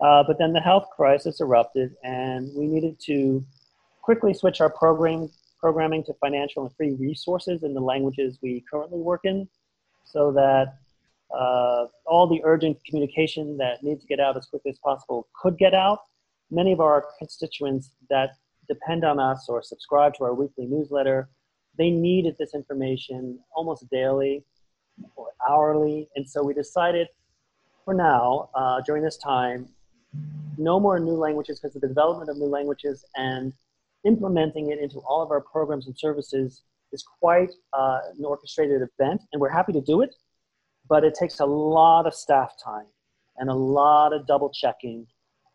Uh, 0.00 0.22
but 0.26 0.38
then 0.38 0.52
the 0.52 0.60
health 0.60 0.86
crisis 0.94 1.40
erupted, 1.40 1.94
and 2.04 2.48
we 2.56 2.66
needed 2.66 3.00
to 3.06 3.44
quickly 4.00 4.32
switch 4.32 4.60
our 4.60 4.70
program, 4.70 5.28
programming 5.58 6.04
to 6.04 6.14
financial 6.14 6.64
and 6.64 6.74
free 6.76 6.92
resources 6.92 7.64
in 7.64 7.74
the 7.74 7.80
languages 7.80 8.38
we 8.40 8.64
currently 8.70 9.00
work 9.00 9.22
in 9.24 9.48
so 10.04 10.30
that 10.32 10.78
uh, 11.36 11.86
all 12.06 12.26
the 12.26 12.40
urgent 12.44 12.78
communication 12.84 13.56
that 13.58 13.82
needs 13.82 14.02
to 14.02 14.06
get 14.06 14.20
out 14.20 14.36
as 14.36 14.46
quickly 14.46 14.70
as 14.70 14.78
possible 14.78 15.28
could 15.40 15.58
get 15.58 15.74
out. 15.74 16.00
many 16.50 16.72
of 16.72 16.80
our 16.80 17.04
constituents 17.18 17.90
that 18.08 18.30
depend 18.68 19.04
on 19.04 19.18
us 19.18 19.46
or 19.48 19.62
subscribe 19.62 20.14
to 20.14 20.24
our 20.24 20.34
weekly 20.34 20.66
newsletter, 20.66 21.28
they 21.76 21.90
needed 21.90 22.34
this 22.38 22.54
information 22.54 23.38
almost 23.54 23.88
daily 23.90 24.44
or 25.16 25.28
hourly. 25.48 26.08
And 26.16 26.28
so 26.28 26.42
we 26.42 26.54
decided 26.54 27.06
for 27.84 27.94
now, 27.94 28.50
uh, 28.54 28.80
during 28.86 29.02
this 29.02 29.16
time, 29.16 29.68
no 30.56 30.80
more 30.80 30.98
new 30.98 31.12
languages 31.12 31.60
because 31.60 31.74
the 31.74 31.86
development 31.86 32.30
of 32.30 32.36
new 32.36 32.46
languages 32.46 33.04
and 33.16 33.52
implementing 34.04 34.70
it 34.70 34.78
into 34.78 34.98
all 35.00 35.22
of 35.22 35.30
our 35.30 35.40
programs 35.40 35.86
and 35.86 35.98
services 35.98 36.62
is 36.92 37.04
quite 37.20 37.52
uh, 37.72 37.98
an 38.16 38.24
orchestrated 38.24 38.80
event, 38.82 39.22
and 39.32 39.40
we're 39.40 39.48
happy 39.50 39.72
to 39.72 39.80
do 39.80 40.00
it, 40.02 40.14
but 40.88 41.04
it 41.04 41.14
takes 41.14 41.40
a 41.40 41.46
lot 41.46 42.06
of 42.06 42.14
staff 42.14 42.54
time 42.62 42.86
and 43.36 43.50
a 43.50 43.54
lot 43.54 44.12
of 44.12 44.26
double 44.26 44.50
checking 44.50 45.06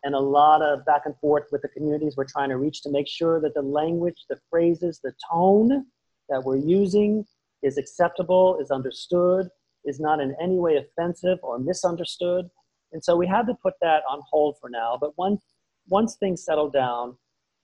and 0.04 0.14
a 0.14 0.20
lot 0.20 0.62
of 0.62 0.84
back 0.84 1.02
and 1.06 1.16
forth 1.18 1.44
with 1.50 1.62
the 1.62 1.68
communities 1.68 2.14
we're 2.16 2.24
trying 2.24 2.50
to 2.50 2.58
reach 2.58 2.82
to 2.82 2.90
make 2.90 3.08
sure 3.08 3.40
that 3.40 3.54
the 3.54 3.62
language, 3.62 4.26
the 4.28 4.38
phrases, 4.50 5.00
the 5.02 5.12
tone 5.30 5.86
that 6.28 6.42
we're 6.44 6.56
using 6.56 7.24
is 7.62 7.78
acceptable, 7.78 8.58
is 8.60 8.70
understood, 8.70 9.48
is 9.84 10.00
not 10.00 10.20
in 10.20 10.34
any 10.40 10.58
way 10.58 10.76
offensive 10.76 11.38
or 11.42 11.58
misunderstood. 11.58 12.48
And 12.92 13.02
so 13.02 13.16
we 13.16 13.26
had 13.26 13.46
to 13.46 13.54
put 13.62 13.74
that 13.80 14.02
on 14.08 14.20
hold 14.30 14.56
for 14.60 14.68
now. 14.68 14.98
But 15.00 15.16
once, 15.16 15.42
once 15.88 16.16
things 16.16 16.44
settle 16.44 16.70
down, 16.70 17.16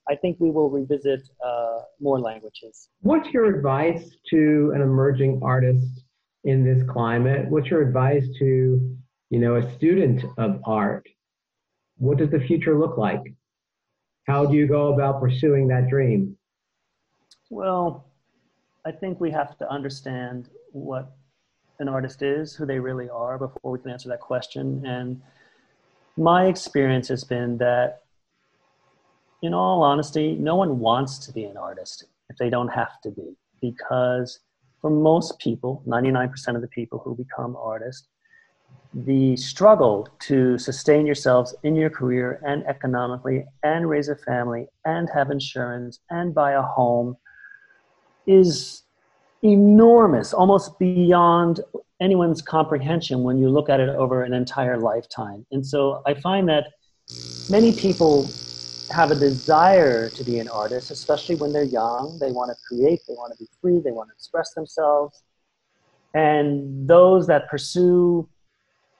I 0.08 0.16
think 0.16 0.38
we 0.40 0.50
will 0.50 0.70
revisit 0.70 1.20
uh, 1.44 1.80
more 2.00 2.18
languages. 2.18 2.88
What's 3.02 3.28
your 3.30 3.54
advice 3.54 4.10
to 4.30 4.72
an 4.74 4.80
emerging 4.80 5.40
artist 5.42 6.04
in 6.44 6.64
this 6.64 6.82
climate? 6.88 7.48
What's 7.48 7.68
your 7.68 7.82
advice 7.82 8.26
to, 8.38 8.96
you 9.30 9.38
know, 9.38 9.56
a 9.56 9.74
student 9.74 10.24
of 10.38 10.60
art? 10.64 11.06
What 11.98 12.18
does 12.18 12.30
the 12.30 12.40
future 12.40 12.78
look 12.78 12.96
like? 12.96 13.22
How 14.26 14.46
do 14.46 14.54
you 14.54 14.66
go 14.66 14.94
about 14.94 15.20
pursuing 15.20 15.68
that 15.68 15.88
dream? 15.88 16.36
Well, 17.50 18.06
I 18.86 18.92
think 18.92 19.20
we 19.20 19.30
have 19.32 19.58
to 19.58 19.70
understand 19.70 20.48
what 20.72 21.12
an 21.78 21.88
artist 21.88 22.22
is, 22.22 22.54
who 22.54 22.64
they 22.64 22.78
really 22.78 23.08
are, 23.10 23.38
before 23.38 23.72
we 23.72 23.78
can 23.78 23.90
answer 23.90 24.08
that 24.08 24.20
question. 24.20 24.84
And 24.86 25.20
my 26.16 26.46
experience 26.46 27.08
has 27.08 27.24
been 27.24 27.58
that 27.58 28.02
in 29.42 29.54
all 29.54 29.82
honesty, 29.82 30.36
no 30.36 30.56
one 30.56 30.78
wants 30.78 31.18
to 31.26 31.32
be 31.32 31.44
an 31.44 31.56
artist 31.56 32.04
if 32.28 32.36
they 32.36 32.50
don't 32.50 32.68
have 32.68 33.00
to 33.02 33.10
be. 33.10 33.36
Because 33.60 34.40
for 34.80 34.90
most 34.90 35.38
people, 35.38 35.82
99% 35.86 36.56
of 36.56 36.62
the 36.62 36.68
people 36.68 36.98
who 36.98 37.14
become 37.14 37.56
artists, 37.56 38.08
the 38.92 39.36
struggle 39.36 40.08
to 40.20 40.58
sustain 40.58 41.06
yourselves 41.06 41.54
in 41.62 41.76
your 41.76 41.90
career 41.90 42.40
and 42.44 42.64
economically 42.66 43.44
and 43.62 43.88
raise 43.88 44.08
a 44.08 44.16
family 44.16 44.66
and 44.84 45.08
have 45.14 45.30
insurance 45.30 46.00
and 46.10 46.34
buy 46.34 46.52
a 46.52 46.62
home 46.62 47.16
is 48.26 48.82
enormous, 49.42 50.32
almost 50.32 50.78
beyond 50.78 51.60
anyone's 52.00 52.42
comprehension 52.42 53.22
when 53.22 53.38
you 53.38 53.48
look 53.48 53.68
at 53.68 53.80
it 53.80 53.88
over 53.90 54.22
an 54.22 54.32
entire 54.32 54.78
lifetime. 54.78 55.46
And 55.52 55.64
so 55.64 56.02
I 56.06 56.14
find 56.14 56.48
that 56.48 56.64
many 57.48 57.72
people 57.72 58.28
have 58.90 59.10
a 59.10 59.14
desire 59.14 60.10
to 60.10 60.24
be 60.24 60.38
an 60.38 60.48
artist, 60.48 60.90
especially 60.90 61.36
when 61.36 61.52
they're 61.52 61.62
young. 61.62 62.18
They 62.20 62.32
want 62.32 62.50
to 62.50 62.56
create, 62.68 63.00
they 63.06 63.14
want 63.14 63.32
to 63.32 63.38
be 63.38 63.48
free, 63.60 63.80
they 63.80 63.92
want 63.92 64.08
to 64.10 64.14
express 64.14 64.52
themselves. 64.54 65.22
And 66.14 66.88
those 66.88 67.26
that 67.28 67.48
pursue 67.48 68.28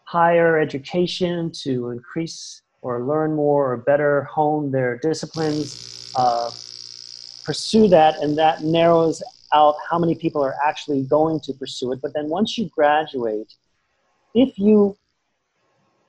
higher 0.04 0.58
education 0.58 1.50
to 1.62 1.90
increase 1.90 2.62
or 2.82 3.04
learn 3.04 3.34
more 3.34 3.72
or 3.72 3.76
better 3.76 4.24
hone 4.24 4.70
their 4.70 4.98
disciplines 4.98 6.12
uh, 6.16 6.50
pursue 7.44 7.88
that, 7.88 8.16
and 8.22 8.38
that 8.38 8.62
narrows 8.62 9.22
out 9.52 9.74
how 9.88 9.98
many 9.98 10.14
people 10.14 10.42
are 10.42 10.54
actually 10.64 11.02
going 11.02 11.40
to 11.40 11.52
pursue 11.54 11.92
it. 11.92 12.00
But 12.00 12.14
then 12.14 12.28
once 12.28 12.56
you 12.56 12.68
graduate, 12.74 13.52
if 14.34 14.58
you 14.58 14.96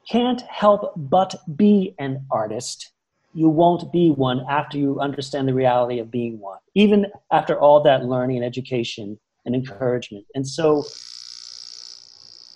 can't 0.09 0.41
help 0.41 0.93
but 0.95 1.35
be 1.55 1.95
an 1.99 2.25
artist, 2.31 2.91
you 3.33 3.49
won't 3.49 3.91
be 3.91 4.11
one 4.11 4.45
after 4.49 4.77
you 4.77 4.99
understand 4.99 5.47
the 5.47 5.53
reality 5.53 5.99
of 5.99 6.11
being 6.11 6.39
one, 6.39 6.59
even 6.75 7.07
after 7.31 7.59
all 7.59 7.81
that 7.83 8.05
learning 8.05 8.37
and 8.37 8.45
education 8.45 9.19
and 9.45 9.55
encouragement. 9.55 10.25
And 10.35 10.47
so, 10.47 10.83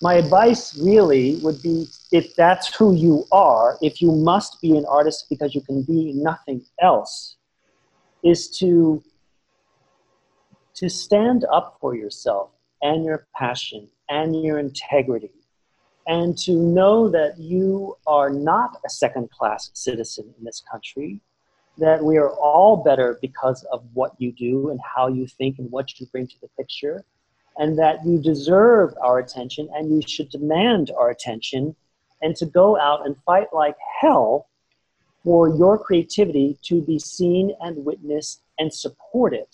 my 0.01 0.15
advice 0.15 0.77
really 0.77 1.35
would 1.38 1.61
be 1.63 1.88
if 2.11 2.35
that's 2.35 2.75
who 2.75 2.95
you 2.95 3.25
are, 3.31 3.77
if 3.81 4.01
you 4.01 4.11
must 4.11 4.61
be 4.61 4.77
an 4.77 4.85
artist 4.85 5.25
because 5.29 5.55
you 5.55 5.61
can 5.61 5.83
be 5.83 6.13
nothing 6.13 6.63
else, 6.81 7.38
is 8.23 8.49
to 8.59 9.01
to 10.75 10.89
stand 10.89 11.45
up 11.53 11.77
for 11.79 11.95
yourself 11.95 12.49
and 12.81 13.05
your 13.05 13.27
passion 13.33 13.88
and 14.09 14.43
your 14.43 14.59
integrity 14.59 15.31
and 16.08 16.38
to 16.38 16.52
know 16.52 17.10
that 17.10 17.38
you 17.38 17.98
are 18.06 18.30
not 18.30 18.80
a 18.86 18.89
second 18.89 19.32
class 19.32 19.72
citizen 19.74 20.34
in 20.38 20.44
this 20.44 20.62
country, 20.70 21.20
that 21.78 22.04
we 22.04 22.18
are 22.18 22.32
all 22.32 22.78
better 22.78 23.18
because 23.22 23.63
of 23.72 23.84
what 23.94 24.13
you 24.20 24.32
do 24.32 24.70
and 24.70 24.80
how 24.96 25.08
you 25.08 25.28
think 25.28 25.58
and 25.60 25.70
what 25.72 26.00
you 26.00 26.06
bring 26.08 26.28
to 26.28 26.39
the 26.41 26.48
picture, 26.58 27.04
and 27.58 27.78
that 27.80 28.06
you 28.06 28.22
deserve 28.22 28.94
our 29.02 29.20
attention 29.20 29.68
and 29.74 29.89
you 29.89 30.02
should 30.08 30.30
demand 30.30 30.91
our 30.98 31.10
attention, 31.10 31.76
and 32.22 32.36
to 32.36 32.46
go 32.46 32.80
out 32.80 33.06
and 33.06 33.15
fight 33.26 33.48
like 33.52 33.76
hell 34.00 34.48
for 35.24 35.50
your 35.50 35.78
creativity 35.78 36.58
to 36.62 36.82
be 36.82 37.00
seen 37.00 37.52
and 37.62 37.84
witnessed 37.84 38.41
and 38.60 38.72
supported. 38.72 39.48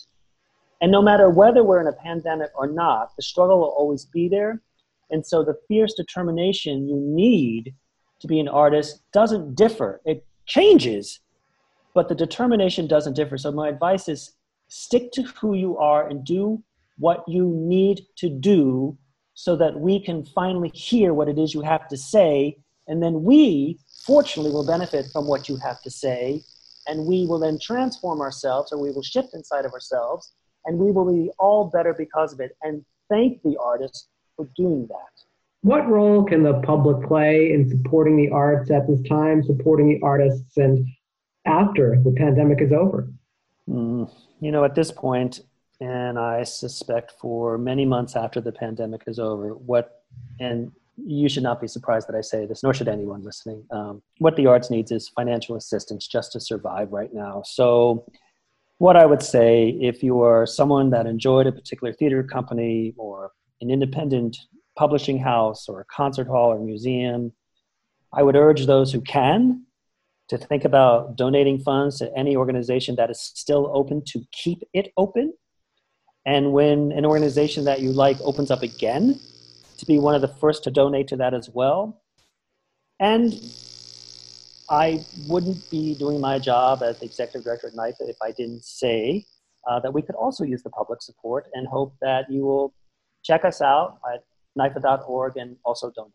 And 0.81 0.91
no 0.91 1.01
matter 1.01 1.29
whether 1.29 1.63
we're 1.63 1.79
in 1.79 1.87
a 1.87 1.93
pandemic 1.93 2.51
or 2.55 2.67
not, 2.67 3.15
the 3.15 3.21
struggle 3.21 3.59
will 3.59 3.69
always 3.69 4.05
be 4.05 4.27
there 4.27 4.59
and 5.11 5.25
so 5.25 5.43
the 5.43 5.57
fierce 5.67 5.93
determination 5.93 6.87
you 6.87 6.95
need 6.97 7.75
to 8.21 8.27
be 8.27 8.39
an 8.39 8.47
artist 8.47 9.01
doesn't 9.11 9.55
differ. 9.55 10.01
It 10.05 10.25
changes, 10.45 11.19
but 11.93 12.07
the 12.07 12.15
determination 12.15 12.87
doesn't 12.87 13.15
differ. 13.15 13.37
So 13.37 13.51
my 13.51 13.69
advice 13.69 14.07
is 14.07 14.33
stick 14.69 15.11
to 15.13 15.23
who 15.23 15.53
you 15.55 15.77
are 15.77 16.07
and 16.07 16.23
do 16.23 16.63
what 16.97 17.23
you 17.27 17.53
need 17.55 18.01
to 18.17 18.29
do 18.29 18.97
so 19.33 19.55
that 19.55 19.79
we 19.79 19.99
can 19.99 20.23
finally 20.23 20.69
hear 20.73 21.13
what 21.13 21.27
it 21.27 21.37
is 21.39 21.53
you 21.53 21.61
have 21.61 21.87
to 21.89 21.97
say. 21.97 22.57
And 22.87 23.01
then 23.01 23.23
we, 23.23 23.79
fortunately, 24.05 24.51
will 24.51 24.65
benefit 24.65 25.07
from 25.11 25.27
what 25.27 25.49
you 25.49 25.57
have 25.57 25.81
to 25.81 25.89
say. 25.89 26.41
And 26.87 27.05
we 27.05 27.25
will 27.25 27.39
then 27.39 27.59
transform 27.59 28.21
ourselves 28.21 28.71
or 28.71 28.81
we 28.81 28.91
will 28.91 29.03
shift 29.03 29.33
inside 29.33 29.65
of 29.65 29.73
ourselves 29.73 30.33
and 30.65 30.77
we 30.77 30.91
will 30.91 31.11
be 31.11 31.31
all 31.39 31.65
better 31.65 31.93
because 31.93 32.33
of 32.33 32.39
it. 32.39 32.55
And 32.61 32.85
thank 33.09 33.41
the 33.43 33.57
artist 33.57 34.09
for 34.41 34.49
doing 34.55 34.87
that. 34.87 35.23
What 35.61 35.87
role 35.87 36.23
can 36.23 36.43
the 36.43 36.59
public 36.61 37.07
play 37.07 37.53
in 37.53 37.69
supporting 37.69 38.17
the 38.17 38.29
arts 38.29 38.71
at 38.71 38.87
this 38.87 39.01
time, 39.07 39.43
supporting 39.43 39.89
the 39.89 39.99
artists, 40.01 40.57
and 40.57 40.87
after 41.45 42.01
the 42.03 42.11
pandemic 42.11 42.61
is 42.61 42.71
over? 42.71 43.11
Mm, 43.69 44.11
you 44.39 44.51
know, 44.51 44.63
at 44.63 44.73
this 44.73 44.91
point, 44.91 45.41
and 45.79 46.17
I 46.17 46.43
suspect 46.43 47.13
for 47.19 47.57
many 47.57 47.85
months 47.85 48.15
after 48.15 48.41
the 48.41 48.51
pandemic 48.51 49.03
is 49.05 49.19
over, 49.19 49.49
what, 49.49 50.03
and 50.39 50.71
you 50.97 51.29
should 51.29 51.43
not 51.43 51.61
be 51.61 51.67
surprised 51.67 52.07
that 52.07 52.15
I 52.15 52.21
say 52.21 52.47
this, 52.47 52.63
nor 52.63 52.73
should 52.73 52.87
anyone 52.87 53.23
listening. 53.23 53.63
Um, 53.71 54.01
what 54.17 54.35
the 54.35 54.47
arts 54.47 54.71
needs 54.71 54.91
is 54.91 55.09
financial 55.09 55.55
assistance 55.55 56.07
just 56.07 56.31
to 56.33 56.39
survive 56.39 56.91
right 56.91 57.13
now. 57.13 57.43
So, 57.45 58.05
what 58.79 58.97
I 58.97 59.05
would 59.05 59.21
say 59.21 59.77
if 59.79 60.01
you 60.01 60.23
are 60.23 60.47
someone 60.47 60.89
that 60.89 61.05
enjoyed 61.05 61.45
a 61.45 61.51
particular 61.51 61.93
theater 61.93 62.23
company 62.23 62.95
or 62.97 63.31
an 63.61 63.69
independent 63.69 64.37
publishing 64.75 65.19
house 65.19 65.67
or 65.69 65.81
a 65.81 65.85
concert 65.85 66.27
hall 66.27 66.51
or 66.51 66.59
museum, 66.59 67.31
I 68.13 68.23
would 68.23 68.35
urge 68.35 68.65
those 68.65 68.91
who 68.91 69.01
can 69.01 69.65
to 70.29 70.37
think 70.37 70.65
about 70.65 71.15
donating 71.15 71.59
funds 71.59 71.99
to 71.99 72.11
any 72.17 72.35
organization 72.35 72.95
that 72.95 73.09
is 73.09 73.19
still 73.19 73.69
open 73.73 74.03
to 74.07 74.23
keep 74.31 74.63
it 74.73 74.91
open. 74.97 75.33
And 76.25 76.53
when 76.53 76.91
an 76.91 77.05
organization 77.05 77.65
that 77.65 77.81
you 77.81 77.91
like 77.91 78.19
opens 78.21 78.51
up 78.51 78.61
again, 78.61 79.19
to 79.81 79.85
be 79.87 79.97
one 79.97 80.13
of 80.13 80.21
the 80.21 80.27
first 80.27 80.63
to 80.63 80.71
donate 80.71 81.07
to 81.07 81.15
that 81.17 81.33
as 81.33 81.49
well. 81.49 82.03
And 82.99 83.33
I 84.69 85.03
wouldn't 85.27 85.69
be 85.71 85.95
doing 85.95 86.21
my 86.21 86.37
job 86.37 86.83
as 86.83 86.99
the 86.99 87.05
executive 87.05 87.43
director 87.43 87.67
at 87.67 87.73
NYFA 87.73 88.09
if 88.09 88.17
I 88.21 88.31
didn't 88.31 88.63
say 88.63 89.25
uh, 89.67 89.79
that 89.79 89.91
we 89.91 90.03
could 90.03 90.15
also 90.15 90.43
use 90.43 90.61
the 90.61 90.69
public 90.69 91.01
support 91.01 91.47
and 91.55 91.67
hope 91.67 91.95
that 91.99 92.31
you 92.31 92.43
will 92.43 92.75
check 93.23 93.45
us 93.45 93.61
out 93.61 93.99
at 94.13 94.23
NYFA.org 94.57 95.37
and 95.37 95.55
also 95.63 95.91
donate. 95.91 96.13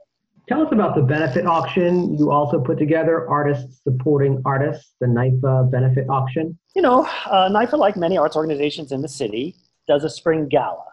Tell 0.49 0.63
us 0.65 0.69
about 0.71 0.95
the 0.95 1.03
benefit 1.03 1.45
auction 1.45 2.17
you 2.17 2.31
also 2.31 2.61
put 2.61 2.79
together, 2.79 3.29
Artists 3.29 3.83
Supporting 3.83 4.41
Artists, 4.45 4.95
the 5.01 5.07
NYFA 5.07 5.71
benefit 5.73 6.09
auction. 6.09 6.57
You 6.77 6.83
know, 6.83 7.05
uh, 7.27 7.49
NYFA, 7.49 7.79
like 7.79 7.97
many 7.97 8.17
arts 8.17 8.37
organizations 8.37 8.93
in 8.93 9.03
the 9.03 9.09
city, 9.09 9.57
does 9.89 10.05
a 10.05 10.11
spring 10.11 10.47
gala, 10.49 10.85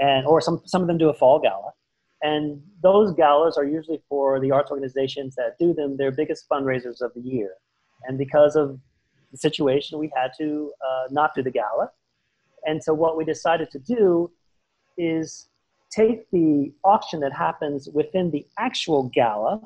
and 0.00 0.26
or 0.26 0.40
some, 0.40 0.60
some 0.64 0.82
of 0.82 0.88
them 0.88 0.98
do 0.98 1.08
a 1.08 1.14
fall 1.14 1.38
gala. 1.38 1.70
And 2.22 2.60
those 2.82 3.12
galas 3.12 3.56
are 3.56 3.64
usually 3.64 4.02
for 4.08 4.40
the 4.40 4.50
arts 4.50 4.72
organizations 4.72 5.36
that 5.36 5.56
do 5.60 5.72
them, 5.72 5.96
their 5.96 6.10
biggest 6.10 6.48
fundraisers 6.48 7.00
of 7.00 7.12
the 7.14 7.20
year. 7.20 7.50
And 8.08 8.18
because 8.18 8.56
of 8.56 8.80
the 9.30 9.38
situation, 9.38 9.98
we 9.98 10.10
had 10.16 10.32
to 10.38 10.72
uh, 10.84 11.04
not 11.10 11.32
do 11.34 11.42
the 11.44 11.50
gala. 11.50 11.90
And 12.64 12.82
so 12.82 12.92
what 12.92 13.16
we 13.16 13.24
decided 13.24 13.70
to 13.70 13.78
do 13.78 14.32
is 14.98 15.48
take 15.90 16.30
the 16.30 16.72
auction 16.84 17.20
that 17.20 17.32
happens 17.32 17.88
within 17.92 18.30
the 18.30 18.46
actual 18.58 19.04
gala 19.14 19.60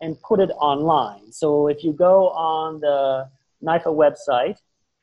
and 0.00 0.20
put 0.22 0.40
it 0.40 0.50
online. 0.58 1.32
So 1.32 1.68
if 1.68 1.84
you 1.84 1.92
go 1.92 2.28
on 2.30 2.80
the 2.80 3.28
NYFA 3.64 3.94
website, 3.94 4.58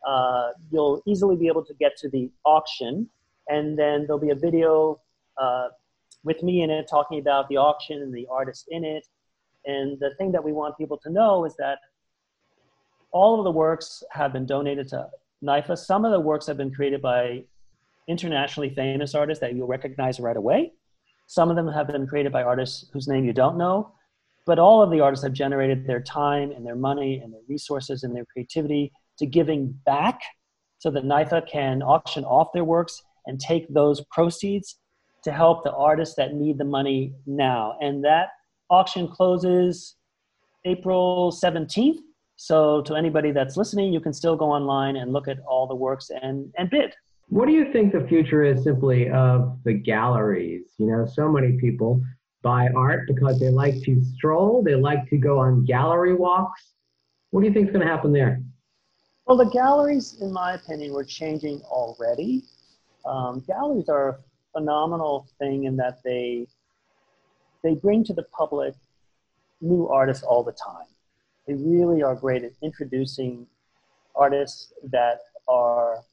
uh, 0.06 0.50
you'll 0.72 1.02
easily 1.06 1.36
be 1.36 1.48
able 1.48 1.64
to 1.66 1.74
get 1.76 1.96
to 1.98 2.10
the 2.10 2.30
auction, 2.46 3.10
and 3.48 3.78
then 3.78 4.06
there'll 4.06 4.20
be 4.20 4.32
a 4.32 4.36
video 4.36 5.00
uh, 5.42 5.70
with 6.24 6.44
me 6.44 6.62
in 6.62 6.70
it 6.70 6.88
talking 6.90 7.20
about 7.20 7.50
the 7.50 7.58
auction 7.58 8.02
and 8.02 8.14
the 8.14 8.28
artist 8.30 8.66
in 8.70 8.84
it. 8.84 9.08
And 9.66 10.00
the 10.00 10.14
thing 10.18 10.32
that 10.32 10.44
we 10.44 10.52
want 10.52 10.78
people 10.78 10.98
to 10.98 11.10
know 11.10 11.46
is 11.46 11.56
that 11.58 11.80
all 13.12 13.40
of 13.40 13.44
the 13.44 13.52
works 13.52 14.04
have 14.12 14.34
been 14.34 14.46
donated 14.46 14.88
to 14.90 15.08
NYFA. 15.44 15.78
Some 15.78 16.06
of 16.06 16.12
the 16.12 16.20
works 16.20 16.48
have 16.48 16.58
been 16.58 16.74
created 16.74 17.02
by 17.02 17.44
internationally 18.12 18.70
famous 18.70 19.16
artists 19.16 19.42
that 19.42 19.56
you'll 19.56 19.68
recognize 19.68 20.20
right 20.20 20.38
away. 20.38 20.74
Some 21.28 21.50
of 21.50 21.56
them 21.56 21.68
have 21.68 21.88
been 21.88 22.06
created 22.06 22.32
by 22.32 22.44
artists 22.44 22.90
whose 22.92 23.08
name 23.08 23.24
you 23.26 23.34
don't 23.34 23.58
know. 23.58 23.94
But 24.46 24.60
all 24.60 24.82
of 24.82 24.92
the 24.92 25.00
artists 25.00 25.24
have 25.24 25.34
generated 25.34 25.88
their 25.88 26.02
time 26.02 26.52
and 26.52 26.66
their 26.66 26.76
money 26.76 27.22
and 27.24 27.32
their 27.32 27.42
resources 27.48 28.04
and 28.04 28.16
their 28.16 28.26
creativity 28.26 28.92
to 29.18 29.26
giving 29.26 29.68
back 29.86 30.20
so 30.80 30.90
that 30.92 31.04
NYFA 31.04 31.48
can 31.48 31.82
auction 31.84 32.26
off 32.26 32.50
their 32.54 32.64
works 32.64 33.02
and 33.28 33.40
take 33.40 33.72
those 33.72 34.04
proceeds 34.12 34.78
to 35.24 35.32
help 35.32 35.64
the 35.64 35.72
artists 35.74 36.16
that 36.16 36.34
need 36.34 36.58
the 36.58 36.66
money 36.66 37.14
now. 37.28 37.78
And 37.80 38.04
that 38.04 38.30
auction 38.70 39.08
closes 39.08 39.96
April 40.66 41.32
17th. 41.32 42.00
So 42.36 42.82
to 42.82 42.96
anybody 42.96 43.32
that's 43.32 43.56
listening, 43.56 43.94
you 43.94 44.00
can 44.00 44.14
still 44.14 44.36
go 44.36 44.52
online 44.52 44.96
and 44.96 45.14
look 45.14 45.28
at 45.28 45.38
all 45.48 45.68
the 45.68 45.76
works 45.76 46.10
and, 46.10 46.52
and 46.58 46.70
bid. 46.70 46.96
What 47.32 47.46
do 47.46 47.54
you 47.54 47.72
think 47.72 47.94
the 47.94 48.06
future 48.10 48.44
is 48.44 48.62
simply 48.62 49.10
of 49.10 49.58
the 49.64 49.72
galleries? 49.72 50.66
You 50.78 50.88
know, 50.88 51.06
so 51.06 51.32
many 51.32 51.54
people 51.54 52.04
buy 52.42 52.68
art 52.76 53.08
because 53.08 53.40
they 53.40 53.48
like 53.48 53.82
to 53.84 54.04
stroll, 54.04 54.62
they 54.62 54.76
like 54.76 55.10
to 55.12 55.18
go 55.18 55.40
on 55.40 55.64
gallery 55.64 56.14
walks. 56.14 56.74
What 57.30 57.40
do 57.40 57.48
you 57.48 57.54
think 57.54 57.68
is 57.68 57.72
going 57.74 57.88
to 57.88 57.90
happen 57.90 58.12
there? 58.12 58.42
Well, 59.26 59.38
the 59.38 59.50
galleries, 59.50 60.18
in 60.20 60.34
my 60.34 60.56
opinion, 60.56 60.92
were 60.92 61.06
changing 61.06 61.62
already. 61.62 62.44
Um, 63.06 63.42
galleries 63.48 63.88
are 63.88 64.10
a 64.10 64.18
phenomenal 64.52 65.30
thing 65.40 65.64
in 65.64 65.78
that 65.78 66.04
they 66.04 66.48
they 67.64 67.76
bring 67.76 68.04
to 68.06 68.14
the 68.14 68.24
public 68.38 68.74
new 69.62 69.88
artists 69.88 70.22
all 70.22 70.44
the 70.44 70.52
time. 70.52 70.88
They 71.48 71.54
really 71.54 72.04
are 72.04 72.14
great 72.14 72.44
at 72.44 72.52
introducing 72.62 73.48
artists 74.18 74.74
that 74.92 75.20
are 75.48 76.04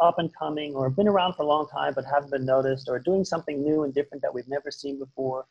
up 0.00 0.18
and 0.18 0.34
coming 0.36 0.74
or 0.74 0.90
been 0.90 1.08
around 1.08 1.34
for 1.34 1.42
a 1.42 1.46
long 1.46 1.66
time 1.68 1.92
but 1.94 2.04
haven't 2.04 2.30
been 2.30 2.44
noticed 2.44 2.88
or 2.88 2.98
doing 2.98 3.24
something 3.24 3.62
new 3.62 3.84
and 3.84 3.94
different 3.94 4.22
that 4.22 4.34
we've 4.34 4.48
never 4.48 4.70
seen 4.70 4.98
before. 4.98 5.46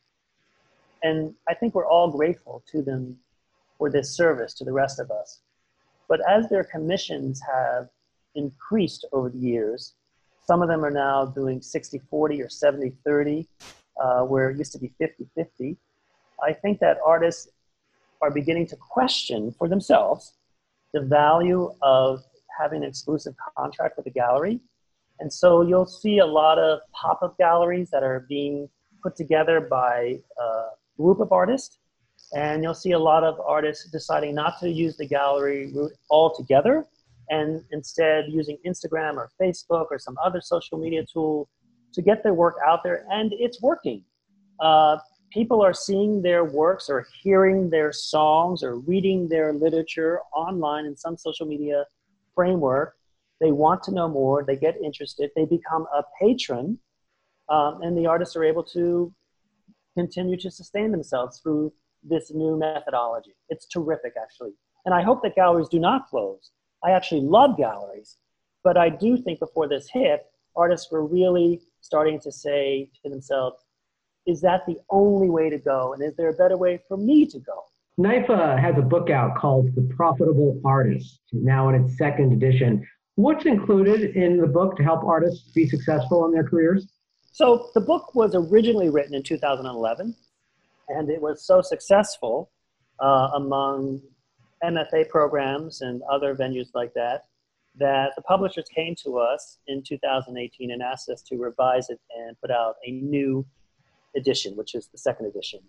And 1.02 1.34
I 1.48 1.54
think 1.54 1.76
we're 1.76 1.88
all 1.88 2.12
grateful 2.12 2.64
to 2.72 2.82
them 2.82 3.18
for 3.78 3.90
this 3.90 4.16
service 4.16 4.54
to 4.56 4.64
the 4.64 4.72
rest 4.72 5.00
of 5.00 5.12
us. 5.12 5.42
But 6.08 6.22
as 6.30 6.50
their 6.50 6.64
commissions 6.64 7.42
have 7.52 7.90
increased 8.36 9.06
over 9.12 9.30
the 9.30 9.40
years, 9.40 9.94
some 10.46 10.62
of 10.62 10.68
them 10.68 10.84
are 10.84 10.92
now 10.92 11.26
doing 11.26 11.62
60 11.62 12.02
40 12.10 12.42
or 12.42 12.50
70 12.50 12.94
30, 13.06 13.48
uh, 14.02 14.22
where 14.22 14.50
it 14.50 14.58
used 14.58 14.74
to 14.74 14.80
be 14.80 14.92
50 15.00 15.28
50. 15.36 15.78
I 16.44 16.54
think 16.54 16.80
that 16.80 16.98
artists 17.06 17.48
are 18.22 18.32
beginning 18.32 18.68
to 18.68 18.76
question 18.76 19.54
for 19.58 19.68
themselves 19.68 20.34
the 20.94 21.02
value 21.02 21.74
of 21.82 22.24
having 22.60 22.84
an 22.84 22.90
exclusive 22.90 23.34
contract 23.58 23.98
with 23.98 24.06
a 24.08 24.10
gallery. 24.10 24.60
And 25.20 25.32
so 25.32 25.62
you'll 25.62 25.86
see 25.86 26.20
a 26.20 26.26
lot 26.26 26.58
of 26.60 26.80
pop 26.92 27.22
up 27.22 27.38
galleries 27.38 27.90
that 27.92 28.04
are 28.04 28.26
being 28.28 28.70
put 29.02 29.16
together 29.16 29.62
by 29.62 30.20
a 30.40 30.64
group 30.98 31.20
of 31.20 31.32
artists. 31.32 31.80
And 32.36 32.64
you'll 32.64 32.74
see 32.74 32.92
a 32.92 33.00
lot 33.00 33.24
of 33.24 33.40
artists 33.40 33.90
deciding 33.92 34.36
not 34.36 34.60
to 34.60 34.70
use 34.70 34.98
the 34.98 35.06
gallery 35.06 35.72
route 35.74 35.94
altogether 36.10 36.88
and 37.30 37.64
instead 37.72 38.26
using 38.30 38.58
Instagram 38.66 39.16
or 39.16 39.30
Facebook 39.42 39.88
or 39.92 40.00
some 40.00 40.18
other 40.24 40.42
social 40.42 40.78
media 40.78 41.06
tool 41.12 41.48
to 41.94 42.02
get 42.02 42.24
their 42.24 42.34
work 42.34 42.56
out 42.66 42.84
there. 42.84 43.06
And 43.12 43.34
it's 43.34 43.62
working. 43.62 44.04
Uh, 44.60 44.98
people 45.32 45.62
are 45.62 45.74
seeing 45.74 46.22
their 46.22 46.44
works 46.44 46.90
or 46.90 47.08
hearing 47.22 47.70
their 47.70 47.92
songs 47.92 48.64
or 48.64 48.78
reading 48.80 49.28
their 49.28 49.54
literature 49.54 50.20
online 50.36 50.86
in 50.86 50.96
some 50.96 51.18
social 51.18 51.46
media 51.46 51.86
framework. 52.36 52.96
They 53.42 53.52
want 53.52 53.84
to 53.84 53.92
know 53.92 54.08
more, 54.08 54.44
they 54.46 54.56
get 54.56 54.78
interested, 54.84 55.32
they 55.36 55.46
become 55.46 55.86
a 55.94 56.04
patron, 56.22 56.80
um, 57.50 57.82
and 57.82 57.98
the 57.98 58.06
artists 58.06 58.36
are 58.36 58.44
able 58.44 58.64
to 58.66 59.14
continue 59.98 60.38
to 60.38 60.50
sustain 60.50 60.92
themselves 60.92 61.40
through 61.40 61.74
this 62.04 62.32
new 62.34 62.58
methodology. 62.58 63.36
It's 63.50 63.68
terrific, 63.68 64.14
actually. 64.22 64.52
And 64.86 64.94
I 64.94 65.02
hope 65.02 65.24
that 65.24 65.36
galleries 65.36 65.70
do 65.70 65.80
not 65.80 66.08
close. 66.08 66.52
I 66.84 66.92
actually 66.92 67.22
love 67.22 67.58
galleries, 67.58 68.18
but 68.64 68.78
I 68.78 68.90
do 68.90 69.18
think 69.18 69.40
before 69.40 69.68
this 69.68 69.90
hit, 69.92 70.26
artists 70.56 70.92
were 70.92 71.06
really 71.06 71.62
starting 71.82 72.20
to 72.22 72.32
say 72.32 72.90
to 73.04 73.10
themselves, 73.10 73.64
is 74.26 74.42
that 74.42 74.66
the 74.66 74.78
only 74.90 75.30
way 75.30 75.50
to 75.50 75.58
go? 75.58 75.94
And 75.94 76.04
is 76.04 76.16
there 76.16 76.30
a 76.30 76.34
better 76.34 76.58
way 76.58 76.80
for 76.88 76.98
me 76.98 77.26
to 77.26 77.40
go? 77.40 77.64
NYFA 78.00 78.60
has 78.60 78.76
a 78.78 78.82
book 78.82 79.12
out 79.12 79.36
called 79.38 79.74
The 79.76 79.88
Profitable 79.96 80.60
Artist, 80.66 81.22
now 81.32 81.70
in 81.70 81.76
its 81.76 81.96
second 81.98 82.34
edition. 82.34 82.88
What's 83.16 83.46
included 83.46 84.16
in 84.16 84.38
the 84.38 84.48
book 84.48 84.76
to 84.78 84.84
help 84.84 85.04
artists 85.04 85.52
be 85.52 85.68
successful 85.68 86.26
in 86.26 86.32
their 86.32 86.44
careers? 86.44 86.88
So, 87.32 87.70
the 87.76 87.82
book 87.82 88.16
was 88.16 88.34
originally 88.34 88.90
written 88.90 89.14
in 89.14 89.22
2011, 89.22 90.16
and 90.90 91.10
it 91.10 91.22
was 91.22 91.46
so 91.46 91.62
successful 91.62 92.50
uh, 93.00 93.30
among 93.36 94.02
MFA 94.64 95.08
programs 95.10 95.82
and 95.82 96.02
other 96.12 96.36
venues 96.36 96.70
like 96.74 96.94
that 96.96 97.26
that 97.76 98.12
the 98.16 98.22
publishers 98.24 98.66
came 98.74 98.96
to 99.04 99.18
us 99.18 99.58
in 99.68 99.84
2018 99.84 100.72
and 100.72 100.82
asked 100.82 101.10
us 101.10 101.22
to 101.24 101.38
revise 101.38 101.90
it 101.90 102.00
and 102.16 102.40
put 102.40 102.52
out 102.52 102.76
a 102.88 102.92
new 102.92 103.46
edition, 104.16 104.56
which 104.56 104.76
is 104.76 104.88
the 104.88 104.98
second 104.98 105.26
edition. 105.26 105.60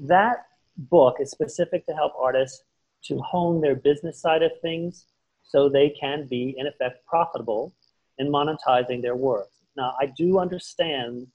That 0.00 0.46
book 0.78 1.16
is 1.20 1.30
specific 1.30 1.84
to 1.86 1.94
help 1.94 2.12
artists 2.18 2.62
to 3.04 3.18
hone 3.18 3.60
their 3.60 3.74
business 3.74 4.20
side 4.20 4.42
of 4.42 4.52
things 4.62 5.06
so 5.42 5.68
they 5.68 5.90
can 5.90 6.26
be, 6.26 6.54
in 6.56 6.66
effect, 6.66 7.04
profitable 7.06 7.72
in 8.18 8.28
monetizing 8.28 9.02
their 9.02 9.16
work. 9.16 9.48
Now, 9.76 9.94
I 10.00 10.06
do 10.06 10.38
understand 10.38 11.26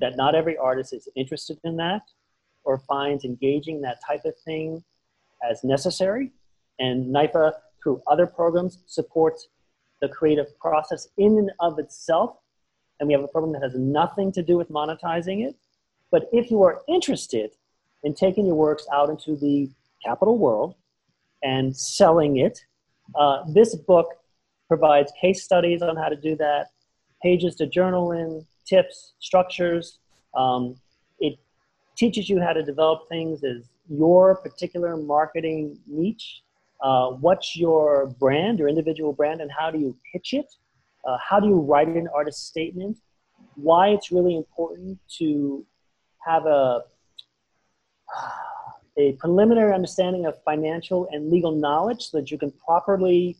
that 0.00 0.16
not 0.16 0.34
every 0.34 0.56
artist 0.56 0.92
is 0.92 1.08
interested 1.16 1.58
in 1.64 1.76
that 1.76 2.02
or 2.64 2.78
finds 2.78 3.24
engaging 3.24 3.80
that 3.82 3.98
type 4.06 4.24
of 4.24 4.38
thing 4.38 4.82
as 5.48 5.64
necessary. 5.64 6.30
And 6.78 7.14
NYFA, 7.14 7.52
through 7.82 8.02
other 8.06 8.26
programs, 8.26 8.78
supports 8.86 9.48
the 10.00 10.08
creative 10.08 10.58
process 10.58 11.08
in 11.18 11.38
and 11.38 11.50
of 11.60 11.78
itself. 11.78 12.36
And 13.00 13.08
we 13.08 13.14
have 13.14 13.22
a 13.22 13.28
program 13.28 13.52
that 13.52 13.62
has 13.62 13.74
nothing 13.74 14.32
to 14.32 14.42
do 14.42 14.56
with 14.56 14.70
monetizing 14.70 15.46
it. 15.46 15.56
But 16.10 16.28
if 16.32 16.50
you 16.50 16.62
are 16.62 16.82
interested 16.88 17.50
in 18.04 18.14
taking 18.14 18.46
your 18.46 18.54
works 18.54 18.86
out 18.92 19.08
into 19.08 19.36
the 19.36 19.70
capital 20.04 20.38
world 20.38 20.74
and 21.42 21.76
selling 21.76 22.38
it. 22.38 22.64
Uh, 23.14 23.44
this 23.52 23.74
book 23.74 24.08
provides 24.68 25.12
case 25.20 25.42
studies 25.42 25.82
on 25.82 25.96
how 25.96 26.08
to 26.08 26.16
do 26.16 26.36
that, 26.36 26.68
pages 27.22 27.54
to 27.56 27.66
journal 27.66 28.12
in, 28.12 28.44
tips, 28.66 29.12
structures. 29.18 29.98
Um, 30.34 30.76
it 31.20 31.38
teaches 31.96 32.28
you 32.28 32.40
how 32.40 32.52
to 32.52 32.62
develop 32.62 33.08
things 33.08 33.44
as 33.44 33.68
your 33.88 34.36
particular 34.36 34.96
marketing 34.96 35.78
niche. 35.86 36.42
Uh, 36.80 37.10
what's 37.10 37.56
your 37.56 38.06
brand, 38.18 38.58
your 38.58 38.68
individual 38.68 39.12
brand, 39.12 39.40
and 39.40 39.50
how 39.56 39.70
do 39.70 39.78
you 39.78 39.96
pitch 40.12 40.32
it? 40.32 40.52
Uh, 41.04 41.16
how 41.18 41.38
do 41.38 41.48
you 41.48 41.60
write 41.60 41.88
an 41.88 42.08
artist 42.14 42.46
statement? 42.46 42.96
Why 43.56 43.88
it's 43.88 44.10
really 44.10 44.36
important 44.36 44.98
to 45.18 45.66
have 46.26 46.46
a 46.46 46.82
a 48.96 49.12
preliminary 49.12 49.74
understanding 49.74 50.26
of 50.26 50.34
financial 50.44 51.08
and 51.12 51.30
legal 51.30 51.52
knowledge 51.52 52.10
so 52.10 52.18
that 52.18 52.30
you 52.30 52.38
can 52.38 52.50
properly 52.52 53.36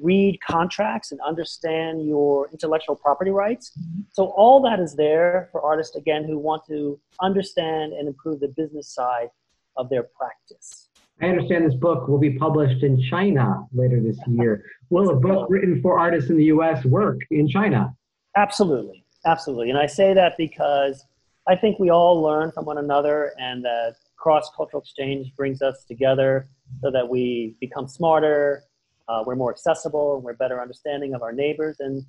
read 0.00 0.38
contracts 0.40 1.12
and 1.12 1.20
understand 1.20 2.06
your 2.06 2.48
intellectual 2.52 2.96
property 2.96 3.30
rights. 3.30 3.72
So 4.10 4.26
all 4.36 4.60
that 4.62 4.80
is 4.80 4.94
there 4.94 5.48
for 5.52 5.62
artists 5.62 5.96
again 5.96 6.24
who 6.24 6.38
want 6.38 6.64
to 6.68 6.98
understand 7.20 7.92
and 7.92 8.08
improve 8.08 8.40
the 8.40 8.48
business 8.48 8.88
side 8.88 9.28
of 9.76 9.88
their 9.88 10.02
practice. 10.02 10.88
I 11.22 11.26
understand 11.26 11.66
this 11.66 11.74
book 11.74 12.08
will 12.08 12.18
be 12.18 12.38
published 12.38 12.82
in 12.82 13.02
China 13.10 13.66
later 13.74 14.00
this 14.00 14.18
year. 14.26 14.64
Will 14.88 15.10
a 15.10 15.16
book 15.16 15.48
written 15.50 15.82
for 15.82 15.98
artists 15.98 16.30
in 16.30 16.36
the 16.36 16.44
US 16.44 16.84
work 16.86 17.20
in 17.30 17.46
China? 17.46 17.94
Absolutely. 18.36 19.04
Absolutely. 19.26 19.68
And 19.68 19.78
I 19.78 19.86
say 19.86 20.14
that 20.14 20.36
because 20.38 21.04
I 21.46 21.56
think 21.56 21.78
we 21.78 21.90
all 21.90 22.22
learn 22.22 22.52
from 22.52 22.64
one 22.64 22.78
another 22.78 23.32
and 23.38 23.62
that 23.64 23.96
cross 24.20 24.50
cultural 24.54 24.82
exchange 24.82 25.34
brings 25.34 25.62
us 25.62 25.84
together 25.84 26.48
so 26.82 26.90
that 26.90 27.08
we 27.08 27.56
become 27.58 27.88
smarter, 27.88 28.62
uh, 29.08 29.24
we're 29.26 29.34
more 29.34 29.50
accessible, 29.50 30.14
and 30.14 30.22
we're 30.22 30.34
better 30.34 30.60
understanding 30.60 31.14
of 31.14 31.22
our 31.22 31.32
neighbors. 31.32 31.76
And 31.80 32.04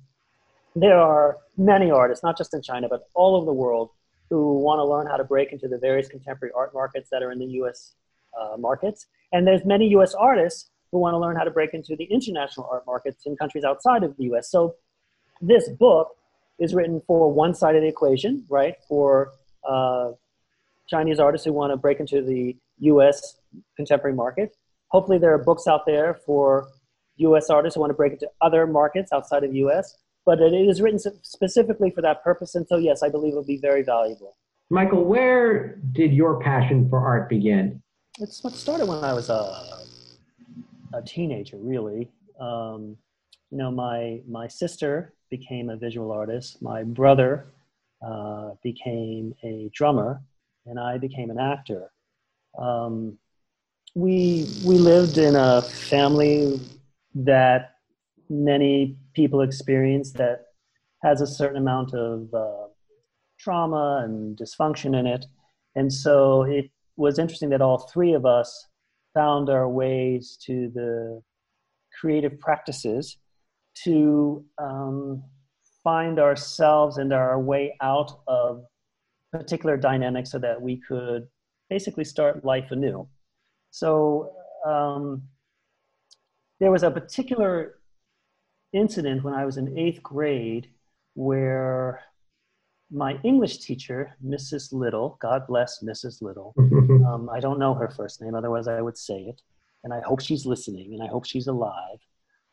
there 0.76 0.98
are 0.98 1.38
many 1.56 1.90
artists, 1.90 2.22
not 2.22 2.36
just 2.38 2.54
in 2.54 2.62
China, 2.62 2.88
but 2.88 3.08
all 3.14 3.34
over 3.34 3.46
the 3.46 3.52
world, 3.52 3.90
who 4.30 4.58
want 4.60 4.78
to 4.78 4.84
learn 4.84 5.06
how 5.06 5.16
to 5.16 5.24
break 5.24 5.52
into 5.52 5.68
the 5.68 5.78
various 5.78 6.08
contemporary 6.08 6.52
art 6.56 6.72
markets 6.72 7.08
that 7.10 7.22
are 7.22 7.32
in 7.32 7.38
the 7.38 7.50
US 7.62 7.94
uh, 8.40 8.56
markets. 8.56 9.06
And 9.32 9.46
there's 9.46 9.64
many 9.64 9.88
US 9.88 10.14
artists 10.14 10.70
who 10.90 10.98
want 10.98 11.14
to 11.14 11.18
learn 11.18 11.36
how 11.36 11.44
to 11.44 11.50
break 11.50 11.74
into 11.74 11.96
the 11.96 12.04
international 12.04 12.68
art 12.70 12.84
markets 12.86 13.24
in 13.26 13.36
countries 13.36 13.64
outside 13.64 14.04
of 14.04 14.16
the 14.16 14.24
US. 14.32 14.50
So 14.50 14.76
this 15.40 15.68
book 15.68 16.16
is 16.58 16.74
written 16.74 17.02
for 17.06 17.32
one 17.32 17.54
side 17.54 17.74
of 17.74 17.82
the 17.82 17.88
equation, 17.88 18.44
right? 18.48 18.76
For 18.88 19.32
Chinese 20.92 21.18
artists 21.18 21.44
who 21.44 21.52
want 21.52 21.72
to 21.72 21.76
break 21.76 21.98
into 22.00 22.22
the 22.22 22.56
US 22.92 23.36
contemporary 23.76 24.14
market. 24.14 24.56
Hopefully, 24.88 25.18
there 25.18 25.32
are 25.32 25.42
books 25.50 25.66
out 25.66 25.86
there 25.86 26.14
for 26.26 26.68
US 27.16 27.50
artists 27.50 27.74
who 27.74 27.80
want 27.80 27.90
to 27.90 27.94
break 28.02 28.12
into 28.12 28.28
other 28.40 28.66
markets 28.66 29.10
outside 29.12 29.42
of 29.44 29.50
the 29.52 29.58
US 29.66 29.96
but 30.24 30.40
it 30.40 30.52
is 30.52 30.80
written 30.80 30.98
specifically 31.22 31.90
for 31.90 32.02
that 32.02 32.22
purpose. 32.22 32.54
And 32.54 32.66
so, 32.66 32.76
yes, 32.76 33.02
I 33.02 33.08
believe 33.08 33.32
it'll 33.32 33.44
be 33.44 33.58
very 33.58 33.82
valuable. 33.82 34.36
Michael, 34.70 35.04
where 35.04 35.76
did 35.92 36.12
your 36.12 36.40
passion 36.40 36.88
for 36.88 37.00
art 37.00 37.28
begin? 37.28 37.82
It's 38.20 38.42
what 38.42 38.54
started 38.54 38.86
when 38.86 39.02
I 39.04 39.12
was 39.12 39.30
a, 39.30 39.84
a 40.94 41.02
teenager, 41.02 41.56
really. 41.58 42.10
Um, 42.38 42.96
you 43.50 43.58
know, 43.58 43.70
my, 43.70 44.20
my 44.28 44.48
sister 44.48 45.12
became 45.30 45.70
a 45.70 45.76
visual 45.76 46.12
artist, 46.12 46.62
my 46.62 46.82
brother 46.82 47.46
uh, 48.06 48.50
became 48.62 49.34
a 49.42 49.70
drummer, 49.74 50.22
and 50.66 50.78
I 50.78 50.98
became 50.98 51.30
an 51.30 51.38
actor. 51.38 51.90
Um, 52.58 53.18
we, 53.94 54.48
we 54.64 54.78
lived 54.78 55.18
in 55.18 55.36
a 55.36 55.62
family 55.62 56.60
that 57.14 57.74
many 58.28 58.96
people 59.14 59.42
experience 59.42 60.12
that 60.12 60.46
has 61.02 61.20
a 61.20 61.26
certain 61.26 61.58
amount 61.58 61.94
of 61.94 62.32
uh, 62.32 62.68
trauma 63.38 64.02
and 64.04 64.38
dysfunction 64.38 64.98
in 64.98 65.06
it. 65.06 65.26
And 65.74 65.92
so 65.92 66.42
it 66.42 66.70
was 66.96 67.18
interesting 67.18 67.50
that 67.50 67.60
all 67.60 67.78
three 67.78 68.12
of 68.12 68.24
us 68.24 68.68
found 69.14 69.50
our 69.50 69.68
ways 69.68 70.38
to 70.46 70.70
the 70.74 71.22
creative 72.00 72.38
practices 72.38 73.18
to 73.84 74.44
um, 74.58 75.22
find 75.82 76.18
ourselves 76.18 76.98
and 76.98 77.12
our 77.12 77.40
way 77.40 77.76
out 77.82 78.20
of 78.26 78.64
particular 79.32 79.76
dynamic 79.76 80.26
so 80.26 80.38
that 80.38 80.60
we 80.60 80.76
could 80.76 81.26
basically 81.70 82.04
start 82.04 82.44
life 82.44 82.70
anew. 82.70 83.08
So 83.70 84.32
um, 84.66 85.22
there 86.60 86.70
was 86.70 86.82
a 86.82 86.90
particular 86.90 87.78
incident 88.72 89.24
when 89.24 89.34
I 89.34 89.44
was 89.44 89.56
in 89.56 89.76
eighth 89.78 90.02
grade 90.02 90.68
where 91.14 92.00
my 92.90 93.18
English 93.24 93.58
teacher, 93.58 94.16
Mrs. 94.24 94.72
Little, 94.72 95.16
God 95.20 95.46
bless 95.46 95.82
Mrs. 95.82 96.20
Little, 96.20 96.54
um, 97.06 97.30
I 97.32 97.40
don't 97.40 97.58
know 97.58 97.74
her 97.74 97.88
first 97.88 98.20
name, 98.20 98.34
otherwise 98.34 98.68
I 98.68 98.82
would 98.82 98.98
say 98.98 99.20
it, 99.22 99.40
and 99.82 99.94
I 99.94 100.00
hope 100.00 100.20
she's 100.20 100.44
listening 100.44 100.92
and 100.92 101.02
I 101.02 101.06
hope 101.06 101.24
she's 101.24 101.46
alive, 101.46 101.98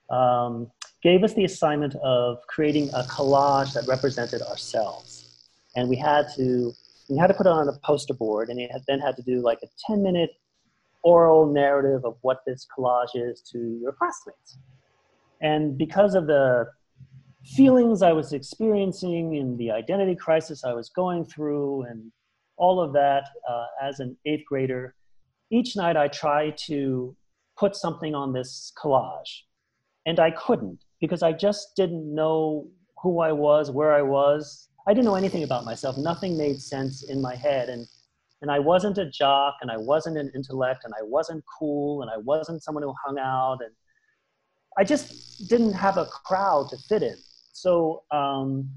um, 0.09 0.71
gave 1.03 1.23
us 1.23 1.33
the 1.33 1.43
assignment 1.43 1.95
of 1.95 2.39
creating 2.47 2.89
a 2.89 3.03
collage 3.03 3.73
that 3.73 3.85
represented 3.87 4.41
ourselves. 4.43 5.18
And 5.75 5.89
we 5.89 5.95
had 5.95 6.27
to, 6.35 6.73
we 7.09 7.17
had 7.17 7.27
to 7.27 7.33
put 7.33 7.45
it 7.45 7.51
on 7.51 7.67
a 7.67 7.73
poster 7.83 8.13
board 8.13 8.49
and 8.49 8.59
had, 8.71 8.83
then 8.87 8.99
had 8.99 9.15
to 9.17 9.21
do 9.21 9.41
like 9.41 9.59
a 9.63 9.67
10 9.87 10.01
minute 10.03 10.31
oral 11.01 11.51
narrative 11.51 12.03
of 12.05 12.17
what 12.21 12.41
this 12.45 12.67
collage 12.77 13.15
is 13.15 13.41
to 13.51 13.79
your 13.81 13.93
classmates. 13.93 14.57
And 15.41 15.77
because 15.77 16.15
of 16.15 16.27
the 16.27 16.67
feelings 17.45 18.01
I 18.01 18.11
was 18.11 18.33
experiencing 18.33 19.37
and 19.37 19.57
the 19.57 19.71
identity 19.71 20.15
crisis 20.15 20.63
I 20.63 20.73
was 20.73 20.89
going 20.89 21.25
through 21.25 21.83
and 21.83 22.11
all 22.57 22.81
of 22.81 22.91
that 22.93 23.29
uh, 23.49 23.65
as 23.81 23.99
an 23.99 24.17
eighth 24.25 24.45
grader, 24.45 24.95
each 25.49 25.75
night 25.75 25.95
I 25.95 26.09
tried 26.09 26.57
to 26.65 27.15
put 27.57 27.75
something 27.75 28.13
on 28.13 28.33
this 28.33 28.71
collage. 28.81 29.43
And 30.05 30.19
I 30.19 30.31
couldn't 30.31 30.79
because 30.99 31.23
I 31.23 31.31
just 31.31 31.75
didn't 31.75 32.13
know 32.13 32.67
who 33.01 33.19
I 33.21 33.31
was, 33.31 33.71
where 33.71 33.93
I 33.93 34.01
was. 34.01 34.69
I 34.87 34.93
didn't 34.93 35.05
know 35.05 35.15
anything 35.15 35.43
about 35.43 35.65
myself. 35.65 35.97
Nothing 35.97 36.37
made 36.37 36.61
sense 36.61 37.03
in 37.03 37.21
my 37.21 37.35
head. 37.35 37.69
And, 37.69 37.87
and 38.41 38.49
I 38.49 38.59
wasn't 38.59 38.97
a 38.97 39.09
jock 39.09 39.57
and 39.61 39.69
I 39.69 39.77
wasn't 39.77 40.17
an 40.17 40.31
intellect 40.33 40.83
and 40.85 40.93
I 40.99 41.03
wasn't 41.03 41.43
cool 41.59 42.01
and 42.01 42.09
I 42.09 42.17
wasn't 42.17 42.63
someone 42.63 42.83
who 42.83 42.93
hung 43.05 43.19
out. 43.19 43.59
And 43.63 43.73
I 44.77 44.83
just 44.83 45.49
didn't 45.49 45.73
have 45.73 45.97
a 45.97 46.05
crowd 46.05 46.69
to 46.69 46.77
fit 46.77 47.03
in. 47.03 47.17
So 47.53 48.03
um, 48.11 48.69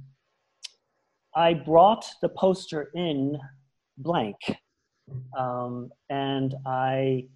I 1.35 1.55
brought 1.55 2.05
the 2.21 2.29
poster 2.29 2.91
in 2.95 3.39
blank. 3.99 4.37
Um, 5.39 5.91
and 6.11 6.55
I 6.67 7.27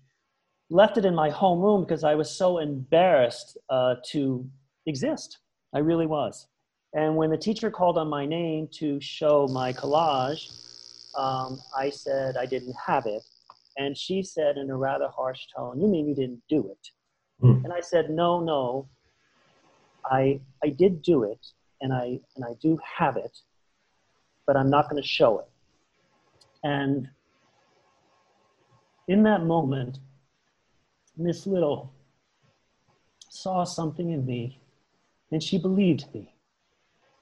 left 0.70 0.98
it 0.98 1.04
in 1.04 1.14
my 1.14 1.30
home 1.30 1.60
room 1.60 1.84
because 1.84 2.04
I 2.04 2.14
was 2.14 2.30
so 2.30 2.58
embarrassed 2.58 3.56
uh, 3.70 3.96
to 4.10 4.48
exist. 4.86 5.38
I 5.74 5.78
really 5.78 6.06
was. 6.06 6.48
And 6.94 7.16
when 7.16 7.30
the 7.30 7.36
teacher 7.36 7.70
called 7.70 7.98
on 7.98 8.08
my 8.08 8.24
name 8.24 8.68
to 8.74 9.00
show 9.00 9.46
my 9.48 9.72
collage, 9.72 10.50
um, 11.16 11.60
I 11.76 11.90
said 11.90 12.36
I 12.36 12.46
didn't 12.46 12.74
have 12.86 13.06
it. 13.06 13.22
And 13.76 13.96
she 13.96 14.22
said 14.22 14.56
in 14.56 14.70
a 14.70 14.76
rather 14.76 15.08
harsh 15.08 15.46
tone, 15.54 15.80
You 15.80 15.88
mean 15.88 16.08
you 16.08 16.14
didn't 16.14 16.42
do 16.48 16.70
it? 16.70 16.88
Hmm. 17.40 17.64
And 17.64 17.72
I 17.72 17.80
said, 17.80 18.10
no, 18.10 18.40
no, 18.40 18.88
I, 20.04 20.40
I 20.64 20.68
did 20.68 21.02
do 21.02 21.24
it 21.24 21.46
and 21.80 21.92
I, 21.92 22.20
and 22.34 22.44
I 22.44 22.54
do 22.60 22.78
have 22.98 23.16
it, 23.16 23.38
but 24.46 24.56
I'm 24.56 24.70
not 24.70 24.88
going 24.88 25.02
to 25.02 25.06
show 25.06 25.40
it. 25.40 25.48
And 26.62 27.08
in 29.08 29.22
that 29.24 29.44
moment, 29.44 29.98
Miss 31.16 31.46
Little 31.46 31.92
saw 33.28 33.64
something 33.64 34.10
in 34.10 34.24
me 34.24 34.60
and 35.30 35.42
she 35.42 35.58
believed 35.58 36.06
me. 36.14 36.35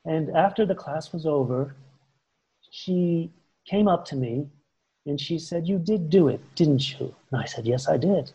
And 0.05 0.31
after 0.37 0.67
the 0.67 0.75
class 0.75 1.13
was 1.13 1.27
over, 1.27 1.75
she 2.71 3.31
came 3.67 3.89
up 3.89 4.05
to 4.07 4.17
me 4.17 4.49
and 5.07 5.21
she 5.21 5.39
said, 5.39 5.67
You 5.67 5.79
did 5.79 6.11
do 6.11 6.29
it, 6.29 6.41
didn't 6.55 6.99
you? 6.99 7.15
And 7.31 7.41
I 7.41 7.45
said, 7.45 7.67
Yes, 7.67 7.89
I 7.89 7.97
did. 7.97 8.33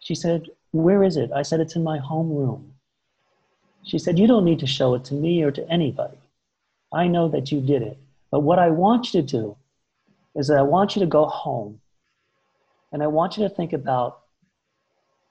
She 0.00 0.14
said, 0.14 0.48
where 0.76 1.02
is 1.02 1.16
it? 1.16 1.30
I 1.32 1.42
said, 1.42 1.60
It's 1.60 1.76
in 1.76 1.82
my 1.82 1.98
home 1.98 2.30
room. 2.30 2.74
She 3.84 3.98
said, 3.98 4.18
You 4.18 4.26
don't 4.26 4.44
need 4.44 4.58
to 4.60 4.66
show 4.66 4.94
it 4.94 5.04
to 5.06 5.14
me 5.14 5.42
or 5.42 5.50
to 5.50 5.68
anybody. 5.70 6.18
I 6.92 7.06
know 7.06 7.28
that 7.28 7.50
you 7.50 7.60
did 7.60 7.82
it. 7.82 7.98
But 8.30 8.40
what 8.40 8.58
I 8.58 8.70
want 8.70 9.12
you 9.12 9.22
to 9.22 9.26
do 9.26 9.56
is 10.34 10.48
that 10.48 10.58
I 10.58 10.62
want 10.62 10.94
you 10.94 11.00
to 11.00 11.06
go 11.06 11.26
home 11.26 11.80
and 12.92 13.02
I 13.02 13.06
want 13.06 13.36
you 13.36 13.48
to 13.48 13.54
think 13.54 13.72
about 13.72 14.20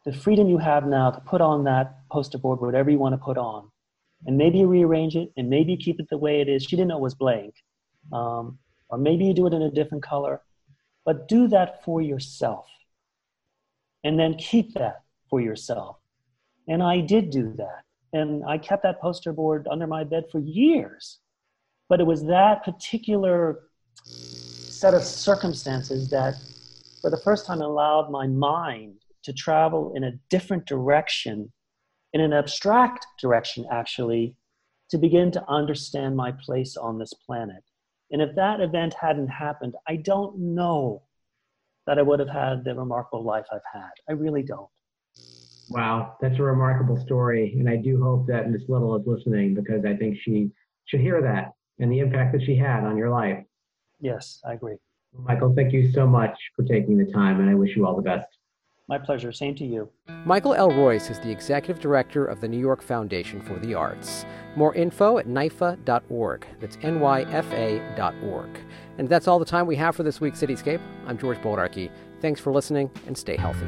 the 0.03 0.13
freedom 0.13 0.49
you 0.49 0.57
have 0.57 0.85
now 0.85 1.11
to 1.11 1.19
put 1.21 1.41
on 1.41 1.63
that 1.65 2.07
poster 2.09 2.37
board 2.37 2.59
whatever 2.59 2.89
you 2.89 2.97
want 2.97 3.13
to 3.13 3.17
put 3.17 3.37
on. 3.37 3.69
And 4.25 4.37
maybe 4.37 4.65
rearrange 4.65 5.15
it 5.15 5.31
and 5.37 5.49
maybe 5.49 5.77
keep 5.77 5.99
it 5.99 6.09
the 6.09 6.17
way 6.17 6.41
it 6.41 6.49
is. 6.49 6.63
She 6.63 6.75
didn't 6.75 6.89
know 6.89 6.97
it 6.97 7.01
was 7.01 7.15
blank. 7.15 7.53
Um, 8.11 8.57
or 8.89 8.97
maybe 8.97 9.25
you 9.25 9.33
do 9.33 9.47
it 9.47 9.53
in 9.53 9.61
a 9.61 9.71
different 9.71 10.03
color. 10.03 10.41
But 11.05 11.27
do 11.27 11.47
that 11.49 11.83
for 11.83 12.01
yourself. 12.01 12.65
And 14.03 14.19
then 14.19 14.35
keep 14.35 14.73
that 14.73 15.03
for 15.29 15.41
yourself. 15.41 15.97
And 16.67 16.81
I 16.81 17.01
did 17.01 17.29
do 17.29 17.53
that. 17.57 17.83
And 18.13 18.43
I 18.45 18.57
kept 18.57 18.83
that 18.83 19.01
poster 19.01 19.33
board 19.33 19.67
under 19.69 19.87
my 19.87 20.03
bed 20.03 20.25
for 20.31 20.39
years. 20.39 21.19
But 21.89 21.99
it 21.99 22.07
was 22.07 22.23
that 22.25 22.63
particular 22.63 23.63
set 24.03 24.93
of 24.93 25.03
circumstances 25.03 26.09
that, 26.09 26.35
for 27.01 27.09
the 27.09 27.17
first 27.17 27.45
time, 27.45 27.61
allowed 27.61 28.09
my 28.09 28.27
mind 28.27 28.95
to 29.23 29.33
travel 29.33 29.93
in 29.95 30.03
a 30.03 30.11
different 30.29 30.65
direction, 30.65 31.51
in 32.15 32.21
an 32.21 32.31
abstract 32.31 33.05
direction, 33.19 33.65
actually, 33.69 34.33
to 34.89 34.97
begin 34.97 35.31
to 35.31 35.43
understand 35.49 36.15
my 36.15 36.31
place 36.31 36.77
on 36.77 36.97
this 36.97 37.13
planet. 37.13 37.61
And 38.09 38.21
if 38.21 38.33
that 38.37 38.61
event 38.61 38.93
hadn't 38.93 39.27
happened, 39.27 39.75
I 39.85 39.97
don't 39.97 40.39
know 40.39 41.03
that 41.85 41.99
I 41.99 42.01
would 42.01 42.21
have 42.21 42.29
had 42.29 42.63
the 42.63 42.73
remarkable 42.73 43.21
life 43.21 43.43
I've 43.51 43.59
had. 43.73 43.89
I 44.07 44.13
really 44.13 44.43
don't. 44.43 44.69
Wow, 45.69 46.15
that's 46.21 46.39
a 46.39 46.43
remarkable 46.43 46.97
story. 47.03 47.53
And 47.59 47.69
I 47.69 47.75
do 47.75 48.01
hope 48.01 48.27
that 48.27 48.49
Miss 48.49 48.61
Little 48.69 48.95
is 48.95 49.05
listening 49.05 49.53
because 49.53 49.83
I 49.83 49.97
think 49.97 50.17
she 50.21 50.51
should 50.85 51.01
hear 51.01 51.21
that 51.21 51.51
and 51.79 51.91
the 51.91 51.99
impact 51.99 52.31
that 52.31 52.45
she 52.45 52.55
had 52.55 52.85
on 52.85 52.95
your 52.95 53.09
life. 53.09 53.43
Yes, 53.99 54.39
I 54.47 54.53
agree. 54.53 54.77
Michael, 55.13 55.53
thank 55.53 55.73
you 55.73 55.91
so 55.91 56.07
much 56.07 56.37
for 56.55 56.63
taking 56.63 56.97
the 56.97 57.11
time, 57.11 57.41
and 57.41 57.49
I 57.49 57.55
wish 57.55 57.75
you 57.75 57.85
all 57.85 57.97
the 57.97 58.01
best. 58.01 58.27
My 58.87 58.99
pleasure. 58.99 59.31
Same 59.31 59.55
to 59.55 59.65
you. 59.65 59.89
Michael 60.25 60.53
L. 60.53 60.69
Royce 60.69 61.09
is 61.09 61.19
the 61.19 61.31
executive 61.31 61.81
director 61.81 62.25
of 62.25 62.39
the 62.39 62.47
New 62.47 62.59
York 62.59 62.81
Foundation 62.83 63.41
for 63.41 63.57
the 63.59 63.73
Arts. 63.73 64.25
More 64.55 64.75
info 64.75 65.17
at 65.17 65.27
nyfa.org. 65.27 66.45
That's 66.59 66.77
N 66.83 66.99
Y 66.99 67.21
F 67.23 67.51
A.org. 67.51 68.49
And 68.97 69.09
that's 69.09 69.27
all 69.27 69.39
the 69.39 69.45
time 69.45 69.65
we 69.65 69.75
have 69.77 69.95
for 69.95 70.03
this 70.03 70.21
week's 70.21 70.39
Cityscape. 70.41 70.81
I'm 71.07 71.17
George 71.17 71.39
Bodarky. 71.39 71.89
Thanks 72.21 72.39
for 72.39 72.51
listening 72.51 72.91
and 73.07 73.17
stay 73.17 73.37
healthy. 73.37 73.65